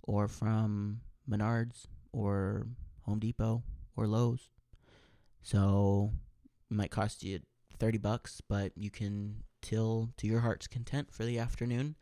or 0.03 0.27
from 0.27 0.99
Menards 1.29 1.87
or 2.11 2.67
Home 3.03 3.19
Depot 3.19 3.63
or 3.95 4.05
Lowe's. 4.05 4.49
So 5.41 6.11
it 6.69 6.75
might 6.75 6.91
cost 6.91 7.23
you 7.23 7.39
30 7.79 7.99
bucks, 7.99 8.41
but 8.47 8.73
you 8.75 8.91
can 8.91 9.43
till 9.61 10.09
to 10.17 10.27
your 10.27 10.41
heart's 10.41 10.67
content 10.67 11.11
for 11.11 11.23
the 11.23 11.39
afternoon 11.39 11.95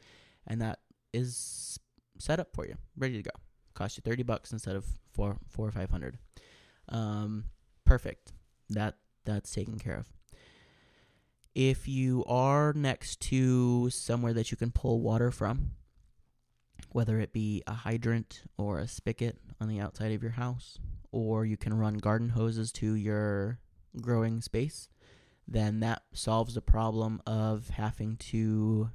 and 0.47 0.59
that 0.62 0.79
is 1.13 1.79
set 2.17 2.39
up 2.39 2.53
for 2.53 2.65
you, 2.65 2.75
ready 2.97 3.15
to 3.17 3.23
go. 3.23 3.31
Cost 3.73 3.97
you 3.97 4.01
30 4.03 4.23
bucks 4.23 4.51
instead 4.51 4.75
of 4.75 4.86
4 5.13 5.38
4 5.47 5.67
or 5.67 5.71
500. 5.71 6.17
Um 6.89 7.45
perfect. 7.86 8.33
That 8.69 8.95
that's 9.25 9.53
taken 9.53 9.77
care 9.79 9.95
of. 9.95 10.07
If 11.56 11.88
you 11.88 12.24
are 12.26 12.74
next 12.74 13.20
to 13.22 13.89
somewhere 13.92 14.34
that 14.34 14.50
you 14.50 14.58
can 14.58 14.72
pull 14.72 15.02
water 15.02 15.30
from, 15.30 15.72
whether 16.92 17.20
it 17.20 17.32
be 17.32 17.62
a 17.68 17.74
hydrant 17.74 18.44
or 18.58 18.80
a 18.80 18.88
spigot 18.88 19.38
on 19.62 19.68
the 19.68 19.80
outside 19.80 20.12
of 20.13 20.24
your 20.24 20.32
house, 20.32 20.80
or 21.12 21.46
you 21.46 21.58
can 21.58 21.76
run 21.76 22.00
garden 22.00 22.30
hoses 22.30 22.72
to 22.74 22.96
your 22.96 23.60
growing 24.02 24.42
space, 24.42 24.89
then 25.48 25.80
that 25.82 26.04
solves 26.13 26.56
the 26.56 26.62
problem 26.62 27.22
of 27.28 27.70
having 27.70 28.18
to 28.18 28.89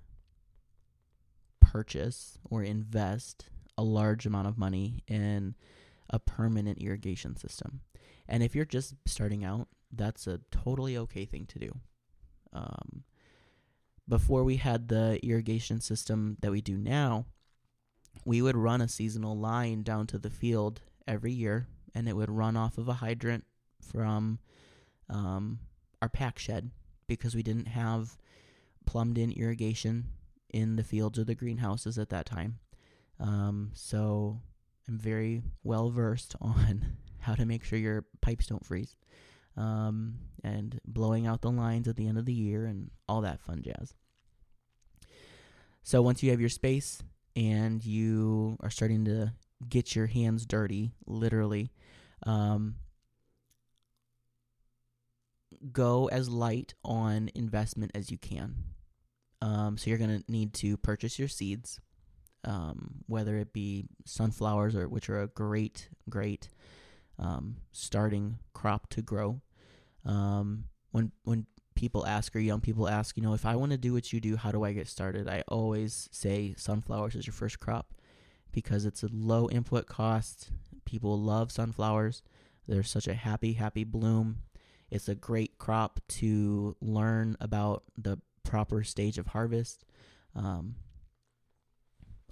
purchase 1.60 2.38
or 2.50 2.62
invest 2.62 3.50
a 3.76 3.82
large 3.84 4.26
amount 4.26 4.48
of 4.48 4.58
money 4.58 5.04
in 5.06 5.54
a 6.10 6.18
permanent 6.18 6.78
irrigation 6.78 7.36
system. 7.36 7.82
And 8.28 8.42
if 8.42 8.54
you're 8.56 8.64
just 8.64 8.94
starting 9.06 9.44
out, 9.44 9.68
that's 9.92 10.26
a 10.26 10.40
totally 10.50 10.96
okay 10.96 11.24
thing 11.24 11.46
to 11.46 11.58
do. 11.58 11.70
Um, 12.52 13.04
before 14.08 14.42
we 14.42 14.56
had 14.56 14.88
the 14.88 15.18
irrigation 15.22 15.80
system 15.80 16.36
that 16.40 16.50
we 16.50 16.60
do 16.60 16.76
now, 16.76 17.26
we 18.24 18.42
would 18.42 18.56
run 18.56 18.80
a 18.80 18.88
seasonal 18.88 19.36
line 19.36 19.82
down 19.82 20.06
to 20.08 20.18
the 20.18 20.30
field 20.30 20.80
every 21.06 21.32
year, 21.32 21.66
and 21.94 22.08
it 22.08 22.16
would 22.16 22.30
run 22.30 22.56
off 22.56 22.78
of 22.78 22.88
a 22.88 22.94
hydrant 22.94 23.44
from 23.80 24.38
um, 25.08 25.58
our 26.02 26.08
pack 26.08 26.38
shed 26.38 26.70
because 27.06 27.34
we 27.34 27.42
didn't 27.42 27.68
have 27.68 28.16
plumbed 28.86 29.18
in 29.18 29.32
irrigation 29.32 30.06
in 30.50 30.76
the 30.76 30.84
fields 30.84 31.18
or 31.18 31.24
the 31.24 31.34
greenhouses 31.34 31.98
at 31.98 32.08
that 32.10 32.26
time. 32.26 32.58
Um, 33.20 33.70
so 33.74 34.40
I'm 34.88 34.98
very 34.98 35.42
well 35.62 35.90
versed 35.90 36.34
on 36.40 36.96
how 37.20 37.34
to 37.34 37.46
make 37.46 37.64
sure 37.64 37.78
your 37.78 38.06
pipes 38.20 38.46
don't 38.46 38.64
freeze, 38.64 38.96
um, 39.58 40.14
and 40.44 40.80
blowing 40.86 41.26
out 41.26 41.42
the 41.42 41.50
lines 41.50 41.88
at 41.88 41.96
the 41.96 42.06
end 42.06 42.16
of 42.16 42.24
the 42.24 42.32
year 42.32 42.64
and 42.64 42.90
all 43.08 43.20
that 43.22 43.40
fun 43.40 43.60
jazz. 43.62 43.92
So 45.82 46.00
once 46.00 46.22
you 46.22 46.30
have 46.30 46.40
your 46.40 46.48
space 46.48 47.02
and 47.34 47.84
you 47.84 48.56
are 48.60 48.70
starting 48.70 49.04
to 49.06 49.32
get 49.68 49.96
your 49.96 50.06
hands 50.06 50.46
dirty, 50.46 50.92
literally, 51.06 51.72
um, 52.24 52.76
go 55.72 56.08
as 56.08 56.28
light 56.28 56.74
on 56.84 57.30
investment 57.34 57.90
as 57.94 58.10
you 58.10 58.18
can. 58.18 58.54
Um, 59.42 59.76
so 59.76 59.90
you're 59.90 59.98
going 59.98 60.22
to 60.22 60.30
need 60.30 60.52
to 60.54 60.76
purchase 60.76 61.18
your 61.18 61.28
seeds, 61.28 61.80
um, 62.44 63.02
whether 63.06 63.36
it 63.36 63.52
be 63.52 63.86
sunflowers 64.04 64.76
or 64.76 64.88
which 64.88 65.08
are 65.08 65.22
a 65.22 65.28
great, 65.28 65.88
great 66.08 66.48
um, 67.18 67.56
starting 67.72 68.38
crop 68.52 68.88
to 68.90 69.02
grow. 69.02 69.40
Um, 70.04 70.64
when 70.90 71.12
when 71.24 71.46
people 71.74 72.04
ask 72.06 72.34
or 72.34 72.40
young 72.40 72.60
people 72.60 72.88
ask, 72.88 73.16
you 73.16 73.22
know, 73.22 73.34
if 73.34 73.46
I 73.46 73.54
want 73.54 73.70
to 73.70 73.78
do 73.78 73.92
what 73.92 74.12
you 74.12 74.20
do, 74.20 74.36
how 74.36 74.50
do 74.50 74.64
I 74.64 74.72
get 74.72 74.88
started? 74.88 75.28
I 75.28 75.44
always 75.46 76.08
say 76.10 76.54
sunflowers 76.56 77.14
is 77.14 77.26
your 77.26 77.34
first 77.34 77.60
crop 77.60 77.94
because 78.50 78.84
it's 78.84 79.04
a 79.04 79.08
low 79.12 79.48
input 79.48 79.86
cost. 79.86 80.50
People 80.84 81.20
love 81.20 81.52
sunflowers. 81.52 82.22
They're 82.66 82.82
such 82.82 83.06
a 83.06 83.14
happy, 83.14 83.52
happy 83.52 83.84
bloom. 83.84 84.38
It's 84.90 85.08
a 85.08 85.14
great 85.14 85.58
crop 85.58 86.00
to 86.08 86.76
learn 86.80 87.36
about 87.40 87.84
the 87.96 88.18
proper 88.42 88.82
stage 88.82 89.18
of 89.18 89.28
harvest. 89.28 89.84
Um, 90.34 90.76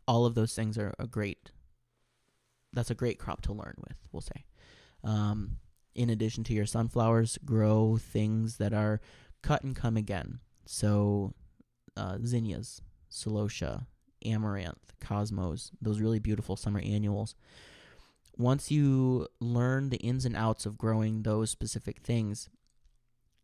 all 0.09 0.26
of 0.26 0.35
those 0.35 0.55
things 0.55 0.76
are 0.76 0.94
a 0.98 1.07
great. 1.07 1.52
That's 2.72 2.90
a 2.90 2.94
great 2.94 3.18
crop 3.18 3.42
to 3.42 3.52
learn 3.52 3.74
with. 3.79 3.96
We'll 4.11 4.22
say. 4.22 4.44
Um, 5.05 5.59
in 5.96 6.11
addition 6.11 6.44
to 6.44 6.52
your 6.52 6.66
sunflowers, 6.66 7.38
grow 7.44 7.96
things 7.96 8.59
that 8.59 8.72
are 8.72 9.00
cut 9.42 9.64
and 9.64 9.74
come 9.74 9.96
again. 9.96 10.40
So, 10.66 11.35
uh, 11.96 12.18
zinnias, 12.24 12.82
celosia, 13.11 13.87
amaranth, 14.24 14.92
cosmos, 15.00 15.72
those 15.80 16.00
really 16.00 16.18
beautiful 16.18 16.54
summer 16.56 16.80
annuals. 16.80 17.35
Once 18.37 18.70
you 18.70 19.26
learn 19.40 19.88
the 19.88 19.96
ins 19.98 20.26
and 20.26 20.37
outs 20.37 20.66
of 20.66 20.76
growing 20.76 21.22
those 21.22 21.50
specific 21.50 22.00
things, 22.00 22.50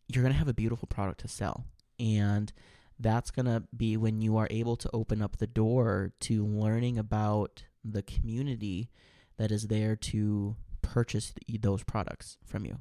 you're 0.08 0.22
going 0.22 0.32
to 0.32 0.38
have 0.38 0.48
a 0.48 0.54
beautiful 0.54 0.86
product 0.86 1.20
to 1.20 1.28
sell. 1.28 1.64
And 1.98 2.52
that's 2.98 3.30
going 3.30 3.46
to 3.46 3.64
be 3.74 3.96
when 3.96 4.20
you 4.20 4.36
are 4.36 4.48
able 4.50 4.76
to 4.76 4.90
open 4.92 5.22
up 5.22 5.38
the 5.38 5.46
door 5.46 6.12
to 6.20 6.44
learning 6.44 6.98
about 6.98 7.64
the 7.82 8.02
community 8.02 8.90
that 9.38 9.50
is 9.50 9.68
there 9.68 9.96
to 9.96 10.56
purchase 10.92 11.32
those 11.60 11.82
products 11.82 12.36
from 12.44 12.66
you. 12.66 12.76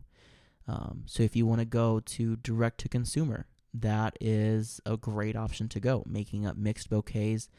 Um, 0.68 1.04
so 1.06 1.24
if 1.24 1.36
you 1.36 1.46
want 1.46 1.62
to 1.62 1.66
go 1.66 2.00
to 2.00 2.36
direct 2.36 2.80
to 2.82 2.90
consumer, 2.90 3.48
that 3.74 4.18
is 4.20 4.82
a 4.86 4.98
great 4.98 5.36
option 5.36 5.70
to 5.70 5.80
go, 5.80 6.04
making 6.06 6.46
up 6.46 6.58
mixed 6.58 6.90
bouquets 6.90 7.50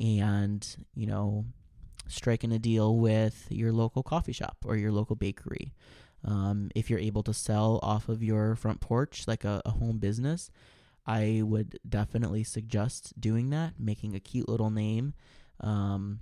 and, 0.00 0.66
you 0.94 1.06
know, 1.06 1.44
striking 2.06 2.52
a 2.52 2.58
deal 2.58 2.96
with 2.96 3.46
your 3.50 3.72
local 3.72 4.02
coffee 4.02 4.32
shop 4.32 4.56
or 4.64 4.76
your 4.76 4.92
local 4.92 5.14
bakery. 5.14 5.74
Um, 6.24 6.70
if 6.74 6.88
you're 6.88 6.98
able 6.98 7.22
to 7.24 7.34
sell 7.34 7.78
off 7.82 8.08
of 8.08 8.22
your 8.22 8.56
front 8.56 8.80
porch 8.80 9.28
like 9.28 9.44
a, 9.44 9.60
a 9.66 9.70
home 9.70 9.98
business, 9.98 10.50
I 11.06 11.42
would 11.44 11.78
definitely 11.86 12.44
suggest 12.44 13.18
doing 13.20 13.50
that, 13.50 13.74
making 13.78 14.14
a 14.14 14.20
cute 14.20 14.48
little 14.48 14.70
name 14.70 15.14
um, 15.60 16.20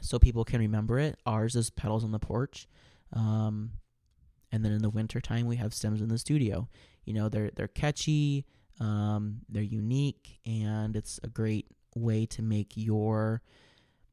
so 0.00 0.18
people 0.18 0.44
can 0.44 0.60
remember 0.60 0.98
it. 0.98 1.18
Ours 1.24 1.56
is 1.56 1.70
Petals 1.70 2.04
on 2.04 2.12
the 2.12 2.18
Porch. 2.18 2.68
Um, 3.12 3.72
and 4.52 4.64
then 4.64 4.72
in 4.72 4.82
the 4.82 4.90
wintertime, 4.90 5.46
we 5.46 5.56
have 5.56 5.74
stems 5.74 6.00
in 6.00 6.08
the 6.08 6.18
studio. 6.18 6.68
You 7.04 7.14
know, 7.14 7.28
they're, 7.28 7.50
they're 7.54 7.68
catchy, 7.68 8.46
um, 8.80 9.40
they're 9.48 9.62
unique, 9.62 10.38
and 10.46 10.96
it's 10.96 11.20
a 11.22 11.28
great 11.28 11.66
way 11.94 12.26
to 12.26 12.42
make 12.42 12.72
your 12.76 13.42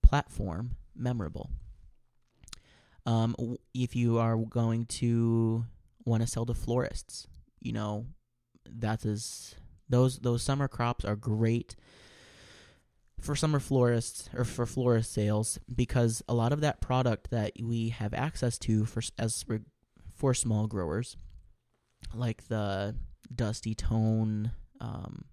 platform 0.01 0.75
memorable. 0.95 1.49
Um, 3.05 3.57
if 3.73 3.95
you 3.95 4.17
are 4.17 4.37
going 4.37 4.85
to 4.85 5.65
want 6.05 6.23
to 6.23 6.27
sell 6.27 6.45
to 6.45 6.53
florists, 6.53 7.27
you 7.59 7.73
know, 7.73 8.05
that 8.65 9.05
is 9.05 9.55
those 9.89 10.19
those 10.19 10.41
summer 10.41 10.67
crops 10.67 11.03
are 11.03 11.15
great 11.15 11.75
for 13.23 13.35
summer 13.35 13.59
florists 13.59 14.29
or 14.35 14.43
for 14.43 14.65
florist 14.65 15.13
sales 15.13 15.57
because 15.73 16.21
a 16.27 16.33
lot 16.33 16.51
of 16.51 16.61
that 16.61 16.81
product 16.81 17.31
that 17.31 17.53
we 17.61 17.89
have 17.89 18.13
access 18.13 18.57
to 18.57 18.85
for 18.85 19.01
as 19.17 19.45
for 20.15 20.33
small 20.33 20.67
growers, 20.67 21.15
like 22.13 22.47
the 22.49 22.95
dusty 23.33 23.73
tone 23.73 24.51
um, 24.81 25.23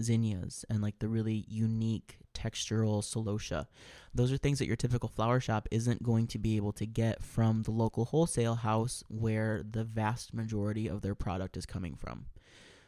zinnias 0.00 0.64
and 0.70 0.80
like 0.80 0.98
the 1.00 1.08
really 1.08 1.44
unique 1.48 2.18
textural 2.34 3.02
celosia. 3.02 3.66
Those 4.14 4.32
are 4.32 4.36
things 4.36 4.60
that 4.60 4.66
your 4.66 4.76
typical 4.76 5.08
flower 5.08 5.40
shop 5.40 5.68
isn't 5.70 6.02
going 6.02 6.28
to 6.28 6.38
be 6.38 6.56
able 6.56 6.72
to 6.72 6.86
get 6.86 7.22
from 7.22 7.62
the 7.62 7.70
local 7.72 8.04
wholesale 8.06 8.56
house 8.56 9.02
where 9.08 9.62
the 9.68 9.84
vast 9.84 10.34
majority 10.34 10.88
of 10.88 11.02
their 11.02 11.14
product 11.14 11.56
is 11.56 11.66
coming 11.66 11.96
from. 11.96 12.26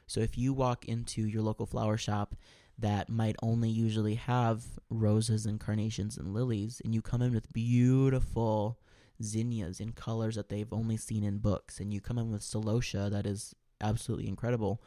So 0.07 0.21
if 0.21 0.39
you 0.39 0.53
walk 0.53 0.85
into 0.85 1.27
your 1.27 1.43
local 1.43 1.67
flower 1.67 1.97
shop 1.97 2.37
that 2.79 3.09
might 3.09 3.37
only 3.43 3.71
usually 3.71 4.15
have 4.17 4.65
roses 4.91 5.47
and 5.47 5.59
carnations 5.59 6.17
and 6.17 6.35
lilies, 6.35 6.81
and 6.85 6.95
you 6.95 7.03
come 7.03 7.23
in 7.23 7.33
with 7.33 7.53
beautiful 7.53 8.79
zinnias 9.23 9.81
in 9.81 9.93
colors 9.93 10.37
that 10.37 10.49
they've 10.49 10.73
only 10.73 10.97
seen 10.97 11.25
in 11.25 11.39
books, 11.39 11.81
and 11.81 11.93
you 11.93 12.01
come 12.01 12.19
in 12.19 12.31
with 12.31 12.43
celosia 12.43 13.11
that 13.11 13.27
is 13.27 13.55
absolutely 13.81 14.29
incredible, 14.29 14.83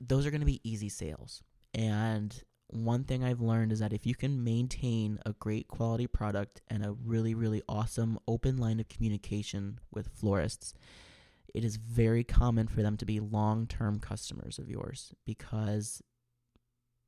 those 0.00 0.26
are 0.26 0.30
going 0.30 0.40
to 0.40 0.46
be 0.46 0.60
easy 0.62 0.88
sales. 0.88 1.42
And 1.74 2.42
one 2.68 3.04
thing 3.04 3.22
I've 3.22 3.40
learned 3.40 3.72
is 3.72 3.78
that 3.78 3.92
if 3.92 4.06
you 4.06 4.14
can 4.14 4.42
maintain 4.42 5.18
a 5.24 5.32
great 5.34 5.68
quality 5.68 6.06
product 6.06 6.62
and 6.68 6.84
a 6.84 6.92
really, 6.92 7.34
really 7.34 7.62
awesome 7.68 8.18
open 8.26 8.56
line 8.56 8.80
of 8.80 8.88
communication 8.88 9.78
with 9.92 10.08
florists, 10.08 10.74
it 11.54 11.64
is 11.64 11.76
very 11.76 12.24
common 12.24 12.66
for 12.66 12.82
them 12.82 12.96
to 12.96 13.06
be 13.06 13.20
long 13.20 13.66
term 13.66 13.98
customers 14.00 14.58
of 14.58 14.68
yours 14.68 15.14
because 15.24 16.02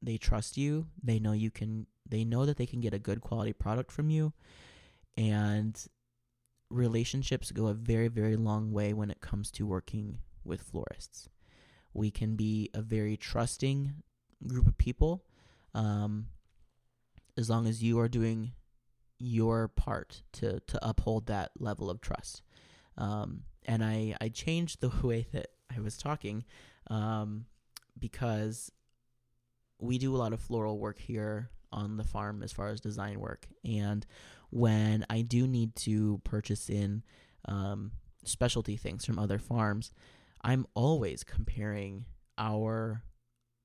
they 0.03 0.17
trust 0.17 0.57
you. 0.57 0.87
They 1.03 1.19
know 1.19 1.33
you 1.33 1.51
can, 1.51 1.87
they 2.09 2.25
know 2.25 2.47
that 2.47 2.57
they 2.57 2.67
can 2.67 2.81
get 2.81 2.95
a 2.95 2.99
good 2.99 3.21
quality 3.21 3.53
product 3.53 3.93
from 3.93 4.11
you. 4.11 4.33
And 5.17 5.79
relationships 6.71 7.51
go 7.51 7.67
a 7.69 7.75
very, 7.75 8.09
very 8.09 8.37
long 8.37 8.73
way 8.73 8.93
when 8.93 9.11
it 9.11 9.21
comes 9.21 9.51
to 9.53 9.67
working 9.67 10.19
with 10.45 10.63
florists. 10.63 11.29
We 11.93 12.11
can 12.11 12.37
be 12.37 12.71
a 12.75 12.83
very 12.83 13.17
trusting 13.17 13.95
group 14.47 14.67
of 14.67 14.79
people 14.79 15.25
um, 15.75 16.27
as 17.37 17.51
long 17.51 17.67
as 17.67 17.83
you 17.83 17.99
are 17.99 18.09
doing 18.09 18.53
your 19.19 19.69
part 19.69 20.23
to, 20.33 20.61
to 20.61 20.89
uphold 20.89 21.27
that 21.27 21.51
level 21.59 21.91
of 21.91 22.01
trust. 22.01 22.43
Um, 22.97 23.43
and 23.65 23.85
I, 23.85 24.15
I 24.21 24.29
changed 24.29 24.81
the 24.81 24.93
way 25.07 25.27
that 25.33 25.49
I 25.75 25.81
was 25.81 25.97
talking 25.97 26.45
um, 26.89 27.47
because 27.99 28.71
we 29.81 29.99
do 29.99 30.15
a 30.15 30.19
lot 30.19 30.33
of 30.33 30.41
floral 30.41 30.79
work 30.79 30.99
here 30.99 31.51
on 31.71 31.97
the 31.97 32.05
farm 32.05 32.43
as 32.43 32.53
far 32.53 32.69
as 32.69 32.81
design 32.81 33.21
work. 33.21 33.47
And 33.65 34.07
when 34.51 35.05
I 35.11 35.23
do 35.23 35.47
need 35.47 35.77
to 35.77 36.21
purchase 36.25 36.69
in 36.71 37.03
um, 37.47 37.93
specialty 38.25 38.77
things 38.77 39.05
from 39.05 39.19
other 39.19 39.39
farms, 39.39 39.93
I'm 40.43 40.67
always 40.75 41.25
comparing 41.25 42.07
our 42.39 43.03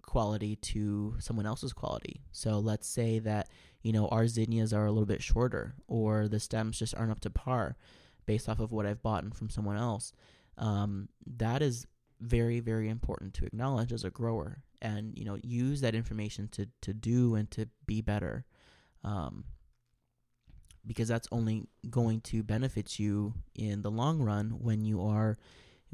quality 0.02 0.58
to 0.58 1.16
someone 1.20 1.46
else's 1.46 1.74
quality. 1.74 2.22
So 2.32 2.60
let's 2.60 2.88
say 2.88 3.20
that, 3.20 3.50
you 3.82 3.94
know, 3.94 4.08
our 4.10 4.28
zinnias 4.28 4.74
are 4.74 4.86
a 4.86 4.92
little 4.92 5.06
bit 5.06 5.24
shorter 5.24 5.76
or 5.88 6.28
the 6.28 6.40
stems 6.40 6.78
just 6.78 6.96
aren't 6.96 7.12
up 7.12 7.22
to 7.22 7.30
par 7.30 7.78
based 8.26 8.50
off 8.50 8.60
of 8.60 8.72
what 8.72 8.86
I've 8.86 9.02
bought 9.02 9.36
from 9.36 9.50
someone 9.50 9.78
else. 9.78 10.14
Um, 10.58 11.10
that 11.26 11.62
is 11.62 11.88
very, 12.20 12.60
very 12.60 12.90
important 12.90 13.34
to 13.36 13.46
acknowledge 13.46 13.92
as 13.92 14.04
a 14.04 14.10
grower 14.10 14.64
and, 14.84 15.18
you 15.18 15.26
know, 15.26 15.38
use 15.42 15.82
that 15.82 15.96
information 15.96 16.48
to, 16.50 16.68
to 16.82 16.94
do 16.94 17.34
and 17.36 17.50
to 17.52 17.68
be 17.88 18.02
better. 18.02 18.46
Um, 19.04 19.46
because 20.86 21.08
that's 21.08 21.28
only 21.32 21.64
going 21.90 22.22
to 22.22 22.44
benefit 22.44 23.00
you 23.00 23.34
in 23.56 23.82
the 23.82 23.92
long 23.92 24.22
run 24.22 24.50
when 24.50 24.84
you 24.84 25.02
are 25.02 25.38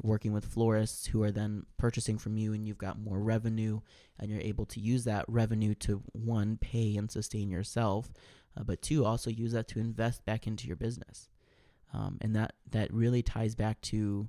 working 0.02 0.32
with 0.32 0.44
florists 0.44 1.06
who 1.06 1.22
are 1.22 1.30
then 1.30 1.64
purchasing 1.76 2.18
from 2.18 2.36
you 2.36 2.52
and 2.52 2.66
you've 2.66 2.78
got 2.78 2.98
more 2.98 3.20
revenue 3.20 3.80
and 4.18 4.30
you're 4.30 4.40
able 4.40 4.64
to 4.64 4.80
use 4.80 5.04
that 5.04 5.24
revenue 5.28 5.74
to 5.74 6.02
one 6.12 6.56
pay 6.56 6.96
and 6.96 7.10
sustain 7.10 7.50
yourself 7.50 8.10
uh, 8.56 8.62
but 8.62 8.80
two 8.82 9.04
also 9.04 9.30
use 9.30 9.52
that 9.52 9.68
to 9.68 9.78
invest 9.78 10.24
back 10.24 10.46
into 10.46 10.66
your 10.66 10.76
business 10.76 11.28
um, 11.92 12.18
and 12.20 12.34
that 12.34 12.54
that 12.70 12.92
really 12.92 13.22
ties 13.22 13.54
back 13.54 13.80
to 13.82 14.26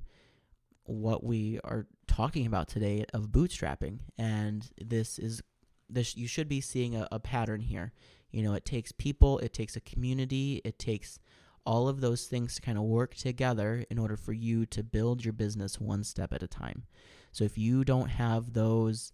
what 0.84 1.24
we 1.24 1.60
are 1.63 1.88
talking 2.12 2.45
about 2.45 2.67
today 2.67 3.06
of 3.13 3.30
bootstrapping 3.30 4.00
and 4.17 4.69
this 4.78 5.17
is 5.17 5.41
this 5.89 6.17
you 6.17 6.28
should 6.28 6.50
be 6.50 6.62
seeing 6.62 6.95
a, 6.95 7.08
a 7.12 7.19
pattern 7.19 7.62
here 7.62 7.91
You 8.32 8.43
know, 8.43 8.54
it 8.54 8.65
takes 8.65 8.91
people, 8.91 9.39
it 9.39 9.54
takes 9.54 9.76
a 9.76 9.82
community, 9.82 10.62
it 10.63 10.80
takes 10.80 11.19
all 11.65 11.88
of 11.88 12.02
those 12.02 12.26
things 12.26 12.56
to 12.56 12.62
kind 12.62 12.78
of 12.78 12.86
work 12.86 13.13
together 13.15 13.86
in 13.89 14.00
order 14.00 14.17
for 14.17 14.34
you 14.34 14.65
to 14.67 14.84
build 14.84 15.24
your 15.24 15.34
business 15.34 15.80
one 15.80 16.04
step 16.04 16.34
at 16.34 16.41
a 16.41 16.47
time. 16.47 16.84
So 17.32 17.43
if 17.43 17.58
you 17.58 17.84
don't 17.84 18.10
have 18.10 18.54
those 18.54 19.13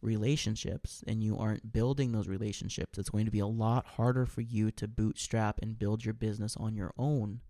relationships 0.00 1.04
and 1.06 1.22
you 1.22 1.36
aren't 1.38 1.72
building 1.72 2.12
those 2.12 2.28
relationships, 2.28 2.98
it's 2.98 3.10
going 3.10 3.26
to 3.26 3.30
be 3.30 3.40
a 3.40 3.46
lot 3.46 3.86
harder 3.86 4.26
for 4.26 4.40
you 4.40 4.70
to 4.72 4.88
bootstrap 4.88 5.60
and 5.62 5.78
build 5.78 6.04
your 6.04 6.14
business 6.14 6.56
on 6.56 6.74
your 6.74 6.92
own 6.96 7.40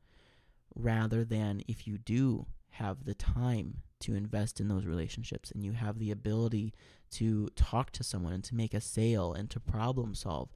rather 0.74 1.24
than 1.24 1.62
if 1.68 1.86
you 1.86 1.98
do 1.98 2.46
have 2.70 3.04
the 3.04 3.14
time 3.14 3.82
to 4.02 4.14
invest 4.14 4.60
in 4.60 4.68
those 4.68 4.84
relationships 4.84 5.50
and 5.50 5.64
you 5.64 5.72
have 5.72 5.98
the 5.98 6.10
ability 6.10 6.74
to 7.10 7.48
talk 7.56 7.90
to 7.92 8.04
someone 8.04 8.32
and 8.32 8.44
to 8.44 8.54
make 8.54 8.74
a 8.74 8.80
sale 8.80 9.32
and 9.32 9.50
to 9.50 9.60
problem 9.60 10.14
solve. 10.14 10.50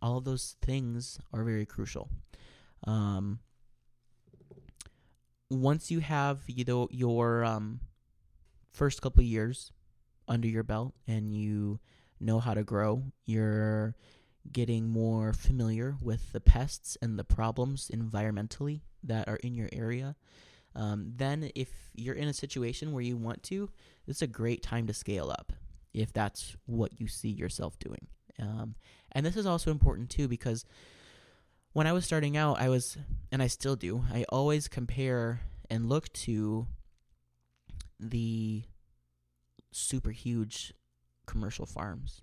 All 0.00 0.18
of 0.18 0.24
those 0.24 0.56
things 0.62 1.18
are 1.32 1.44
very 1.44 1.66
crucial. 1.66 2.08
Um, 2.84 3.40
once 5.50 5.90
you 5.90 6.00
have 6.00 6.40
you 6.46 6.64
know 6.64 6.88
your 6.90 7.44
um, 7.44 7.80
first 8.72 9.02
couple 9.02 9.22
years 9.22 9.70
under 10.26 10.48
your 10.48 10.62
belt 10.62 10.94
and 11.06 11.32
you 11.32 11.78
know 12.18 12.40
how 12.40 12.54
to 12.54 12.64
grow, 12.64 13.04
you're 13.26 13.94
getting 14.50 14.88
more 14.88 15.32
familiar 15.32 15.96
with 16.00 16.32
the 16.32 16.40
pests 16.40 16.96
and 17.00 17.18
the 17.18 17.24
problems 17.24 17.90
environmentally 17.94 18.80
that 19.02 19.28
are 19.28 19.36
in 19.36 19.54
your 19.54 19.68
area. 19.72 20.16
Um, 20.74 21.12
then, 21.16 21.50
if 21.54 21.68
you're 21.94 22.14
in 22.14 22.28
a 22.28 22.32
situation 22.32 22.92
where 22.92 23.02
you 23.02 23.16
want 23.16 23.42
to, 23.44 23.70
it's 24.06 24.22
a 24.22 24.26
great 24.26 24.62
time 24.62 24.86
to 24.86 24.94
scale 24.94 25.30
up 25.30 25.52
if 25.92 26.12
that's 26.12 26.56
what 26.66 26.98
you 26.98 27.06
see 27.06 27.28
yourself 27.28 27.78
doing. 27.78 28.06
Um, 28.40 28.74
and 29.12 29.26
this 29.26 29.36
is 29.36 29.46
also 29.46 29.70
important 29.70 30.10
too 30.10 30.26
because 30.28 30.64
when 31.72 31.86
I 31.86 31.92
was 31.92 32.04
starting 32.04 32.36
out, 32.36 32.60
I 32.60 32.68
was, 32.68 32.96
and 33.30 33.42
I 33.42 33.46
still 33.46 33.76
do, 33.76 34.04
I 34.12 34.24
always 34.28 34.68
compare 34.68 35.40
and 35.70 35.88
look 35.88 36.12
to 36.12 36.66
the 37.98 38.64
super 39.70 40.10
huge 40.10 40.74
commercial 41.26 41.66
farms 41.66 42.22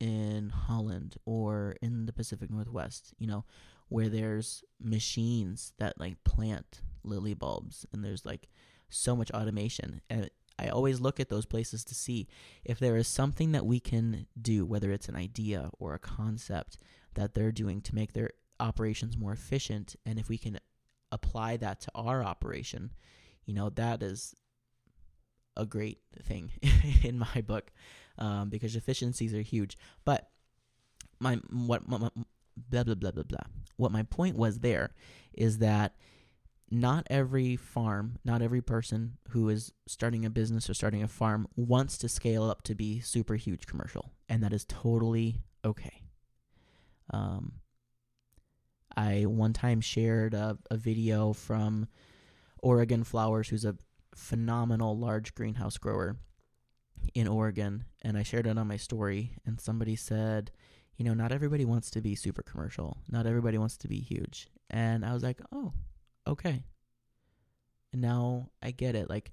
in 0.00 0.50
Holland 0.50 1.16
or 1.24 1.76
in 1.80 2.06
the 2.06 2.12
Pacific 2.12 2.50
Northwest, 2.50 3.14
you 3.18 3.26
know, 3.26 3.44
where 3.90 4.08
there's 4.08 4.64
machines 4.80 5.74
that 5.78 6.00
like 6.00 6.24
plant 6.24 6.80
lily 7.04 7.34
bulbs 7.34 7.84
and 7.92 8.02
there's 8.02 8.24
like 8.24 8.48
so 8.88 9.14
much 9.14 9.30
automation. 9.32 10.00
And 10.08 10.30
I 10.58 10.68
always 10.68 11.00
look 11.00 11.20
at 11.20 11.28
those 11.28 11.44
places 11.44 11.84
to 11.84 11.94
see 11.94 12.26
if 12.64 12.78
there 12.78 12.96
is 12.96 13.06
something 13.06 13.52
that 13.52 13.66
we 13.66 13.80
can 13.80 14.26
do, 14.40 14.64
whether 14.64 14.90
it's 14.90 15.08
an 15.08 15.16
idea 15.16 15.70
or 15.78 15.92
a 15.92 15.98
concept 15.98 16.78
that 17.14 17.34
they're 17.34 17.52
doing 17.52 17.82
to 17.82 17.94
make 17.94 18.14
their 18.14 18.30
operations 18.58 19.18
more 19.18 19.32
efficient. 19.32 19.96
And 20.06 20.18
if 20.18 20.30
we 20.30 20.38
can 20.38 20.58
apply 21.12 21.58
that 21.58 21.80
to 21.82 21.90
our 21.94 22.24
operation 22.24 22.92
you 23.50 23.56
know 23.56 23.68
that 23.70 24.00
is 24.00 24.34
a 25.56 25.66
great 25.66 25.98
thing 26.22 26.52
in 27.02 27.18
my 27.18 27.42
book 27.44 27.72
um, 28.16 28.48
because 28.48 28.76
efficiencies 28.76 29.34
are 29.34 29.42
huge. 29.42 29.76
But 30.04 30.30
my 31.18 31.34
what 31.50 31.88
my, 31.88 31.98
my, 31.98 32.10
blah 32.56 32.84
blah 32.84 32.94
blah 32.94 33.10
blah 33.10 33.24
blah 33.24 33.38
what 33.80 33.92
my 33.92 34.02
point 34.04 34.36
was 34.36 34.60
there 34.60 34.90
is 35.32 35.58
that 35.58 35.96
not 36.70 37.06
every 37.10 37.56
farm, 37.56 38.18
not 38.24 38.42
every 38.42 38.60
person 38.60 39.16
who 39.30 39.48
is 39.48 39.72
starting 39.88 40.24
a 40.24 40.30
business 40.30 40.70
or 40.70 40.74
starting 40.74 41.02
a 41.02 41.08
farm 41.08 41.48
wants 41.56 41.98
to 41.98 42.08
scale 42.08 42.44
up 42.44 42.62
to 42.62 42.74
be 42.74 43.00
super 43.00 43.34
huge 43.34 43.66
commercial, 43.66 44.12
and 44.28 44.42
that 44.42 44.52
is 44.52 44.64
totally 44.66 45.40
okay. 45.64 46.02
Um, 47.12 47.54
I 48.96 49.22
one 49.26 49.52
time 49.52 49.80
shared 49.80 50.34
a, 50.34 50.58
a 50.70 50.76
video 50.76 51.32
from 51.32 51.88
Oregon 52.62 53.02
Flowers, 53.02 53.48
who's 53.48 53.64
a 53.64 53.76
phenomenal 54.14 54.96
large 54.96 55.34
greenhouse 55.34 55.78
grower 55.78 56.16
in 57.14 57.26
Oregon, 57.26 57.84
and 58.02 58.16
I 58.16 58.22
shared 58.22 58.46
it 58.46 58.58
on 58.58 58.68
my 58.68 58.76
story. 58.76 59.32
And 59.44 59.60
somebody 59.60 59.96
said, 59.96 60.52
you 61.00 61.06
know, 61.06 61.14
not 61.14 61.32
everybody 61.32 61.64
wants 61.64 61.90
to 61.92 62.02
be 62.02 62.14
super 62.14 62.42
commercial. 62.42 62.98
Not 63.10 63.24
everybody 63.24 63.56
wants 63.56 63.78
to 63.78 63.88
be 63.88 64.00
huge. 64.00 64.48
And 64.68 65.02
I 65.02 65.14
was 65.14 65.22
like, 65.22 65.40
oh, 65.50 65.72
okay. 66.26 66.62
And 67.90 68.02
now 68.02 68.50
I 68.62 68.70
get 68.70 68.94
it. 68.94 69.08
Like, 69.08 69.32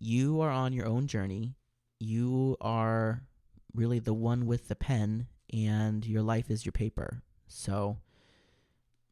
you 0.00 0.40
are 0.40 0.50
on 0.50 0.72
your 0.72 0.88
own 0.88 1.06
journey. 1.06 1.54
You 2.00 2.56
are 2.60 3.22
really 3.72 4.00
the 4.00 4.12
one 4.12 4.46
with 4.46 4.66
the 4.66 4.74
pen, 4.74 5.28
and 5.52 6.04
your 6.04 6.22
life 6.22 6.50
is 6.50 6.66
your 6.66 6.72
paper. 6.72 7.22
So, 7.46 7.98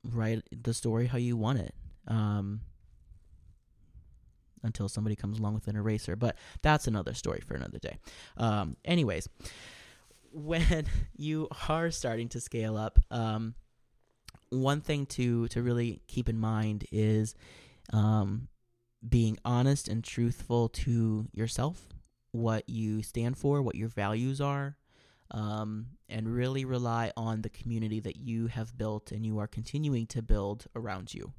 write 0.03 0.43
the 0.51 0.75
story 0.75 1.07
how 1.07 1.19
you 1.19 1.37
want 1.37 1.61
it. 1.61 1.77
Um, 2.09 2.63
until 4.65 4.89
somebody 4.89 5.15
comes 5.15 5.39
along 5.39 5.55
with 5.55 5.69
an 5.69 5.77
eraser. 5.77 6.17
But 6.17 6.35
that's 6.61 6.89
another 6.89 7.15
story 7.15 7.41
for 7.47 7.55
another 7.55 7.79
day. 7.79 7.99
Um, 8.37 8.77
anyways, 8.85 9.29
when 10.33 10.87
you 11.17 11.49
are 11.69 11.91
starting 11.91 12.29
to 12.31 12.41
scale 12.41 12.77
up, 12.77 12.99
um, 13.11 13.55
one 14.51 14.81
thing 14.81 15.07
to 15.07 15.49
to 15.49 15.63
really 15.63 16.01
keep 16.07 16.29
in 16.29 16.39
mind 16.39 16.87
is 16.91 17.35
um, 17.93 18.49
being 19.07 19.39
honest 19.45 19.89
and 19.89 20.03
truthful 20.03 20.69
to 20.69 21.29
yourself, 21.33 21.93
what 22.33 22.69
you 22.69 23.03
stand 23.03 23.37
for, 23.37 23.63
what 23.63 23.75
your 23.75 23.89
values 23.89 24.41
are, 24.41 24.77
um, 25.31 25.87
and 26.09 26.35
really 26.35 26.65
rely 26.65 27.13
on 27.17 27.43
the 27.43 27.51
community 27.51 28.01
that 28.01 28.17
you 28.17 28.47
have 28.47 28.77
built 28.77 29.13
and 29.13 29.27
you 29.27 29.39
are 29.39 29.47
continuing 29.47 30.07
to 30.07 30.23
build 30.23 30.67
around 30.75 31.15
you. 31.15 31.33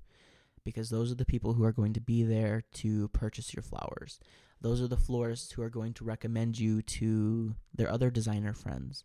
Because 0.63 0.89
those 0.89 1.11
are 1.11 1.15
the 1.15 1.25
people 1.25 1.53
who 1.53 1.63
are 1.63 1.71
going 1.71 1.93
to 1.93 2.01
be 2.01 2.23
there 2.23 2.63
to 2.75 3.07
purchase 3.09 3.53
your 3.53 3.63
flowers. 3.63 4.19
Those 4.61 4.81
are 4.81 4.87
the 4.87 4.97
florists 4.97 5.51
who 5.51 5.61
are 5.61 5.69
going 5.69 5.93
to 5.95 6.03
recommend 6.03 6.59
you 6.59 6.81
to 6.81 7.55
their 7.73 7.89
other 7.89 8.09
designer 8.09 8.53
friends. 8.53 9.03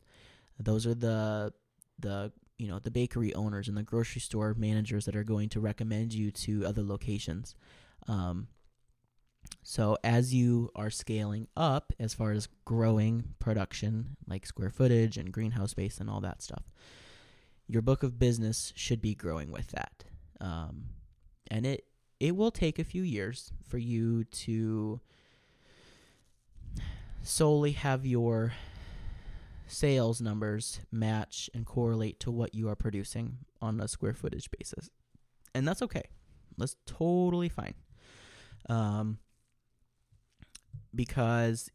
Those 0.59 0.87
are 0.87 0.95
the 0.95 1.53
the 1.99 2.33
you 2.59 2.69
know 2.69 2.79
the 2.79 2.91
bakery 2.91 3.35
owners 3.35 3.69
and 3.69 3.77
the 3.77 3.83
grocery 3.83 4.21
store 4.21 4.55
managers 4.55 5.05
that 5.05 5.17
are 5.17 5.25
going 5.25 5.49
to 5.51 5.61
recommend 5.61 6.13
you 6.13 6.31
to 6.31 6.67
other 6.67 6.83
locations. 6.83 7.55
Um, 8.09 8.49
so 9.63 9.99
as 10.03 10.35
you 10.35 10.71
are 10.75 10.91
scaling 10.91 11.49
up 11.57 11.93
as 11.99 12.15
far 12.15 12.33
as 12.33 12.49
growing 12.65 13.25
production, 13.39 14.17
like 14.27 14.47
square 14.47 14.71
footage 14.71 15.17
and 15.17 15.33
greenhouse 15.33 15.73
space 15.73 15.99
and 15.99 16.09
all 16.09 16.21
that 16.21 16.43
stuff, 16.43 16.65
your 17.67 17.83
book 17.83 18.03
of 18.03 18.19
business 18.19 18.73
should 18.77 19.01
be 19.01 19.15
growing 19.15 19.51
with 19.51 19.69
that. 19.69 20.05
Um, 20.41 20.87
and 21.51 21.67
it 21.67 21.87
it 22.21 22.37
will 22.37 22.51
take 22.51 22.79
a 22.79 22.85
few 22.85 23.03
years 23.03 23.53
for 23.69 23.79
you 23.79 24.25
to 24.25 25.01
solely 27.25 27.73
have 27.73 28.07
your 28.07 28.53
sales 29.67 30.21
numbers 30.21 30.81
match 30.93 31.51
and 31.55 31.67
correlate 31.67 32.21
to 32.21 32.31
what 32.31 32.55
you 32.55 32.69
are 32.69 32.77
producing 32.77 33.39
on 33.61 33.81
a 33.81 33.89
square 33.89 34.15
footage 34.15 34.51
basis. 34.57 34.91
And 35.55 35.67
that's 35.67 35.83
okay. 35.83 36.03
That's 36.59 36.77
totally 36.87 37.49
fine. 37.49 37.75
Um, 38.69 39.19
because 40.95 41.71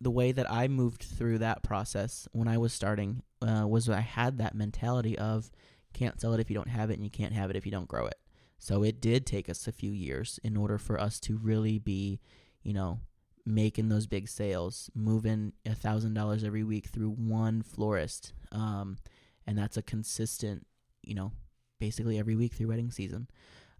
the 0.00 0.10
way 0.10 0.32
that 0.32 0.50
I 0.50 0.68
moved 0.68 1.02
through 1.02 1.38
that 1.38 1.62
process 1.62 2.28
when 2.32 2.48
I 2.48 2.58
was 2.58 2.72
starting 2.72 3.22
uh, 3.42 3.66
was 3.66 3.88
I 3.88 4.00
had 4.00 4.38
that 4.38 4.54
mentality 4.54 5.18
of 5.18 5.50
can't 5.92 6.20
sell 6.20 6.34
it 6.34 6.40
if 6.40 6.50
you 6.50 6.54
don't 6.54 6.68
have 6.68 6.90
it, 6.90 6.94
and 6.94 7.04
you 7.04 7.10
can't 7.10 7.32
have 7.32 7.50
it 7.50 7.56
if 7.56 7.66
you 7.66 7.72
don't 7.72 7.88
grow 7.88 8.06
it. 8.06 8.18
So 8.58 8.82
it 8.82 9.00
did 9.00 9.26
take 9.26 9.48
us 9.48 9.66
a 9.66 9.72
few 9.72 9.92
years 9.92 10.38
in 10.44 10.56
order 10.56 10.78
for 10.78 11.00
us 11.00 11.18
to 11.20 11.36
really 11.36 11.78
be, 11.78 12.20
you 12.62 12.72
know, 12.72 13.00
making 13.48 13.88
those 13.88 14.06
big 14.06 14.28
sales, 14.28 14.90
moving 14.94 15.52
a 15.64 15.74
thousand 15.74 16.14
dollars 16.14 16.44
every 16.44 16.62
week 16.62 16.86
through 16.86 17.10
one 17.10 17.62
florist, 17.62 18.32
um, 18.52 18.98
and 19.46 19.56
that's 19.56 19.76
a 19.76 19.82
consistent, 19.82 20.66
you 21.02 21.14
know, 21.14 21.32
basically 21.80 22.18
every 22.18 22.36
week 22.36 22.52
through 22.52 22.68
wedding 22.68 22.90
season. 22.90 23.28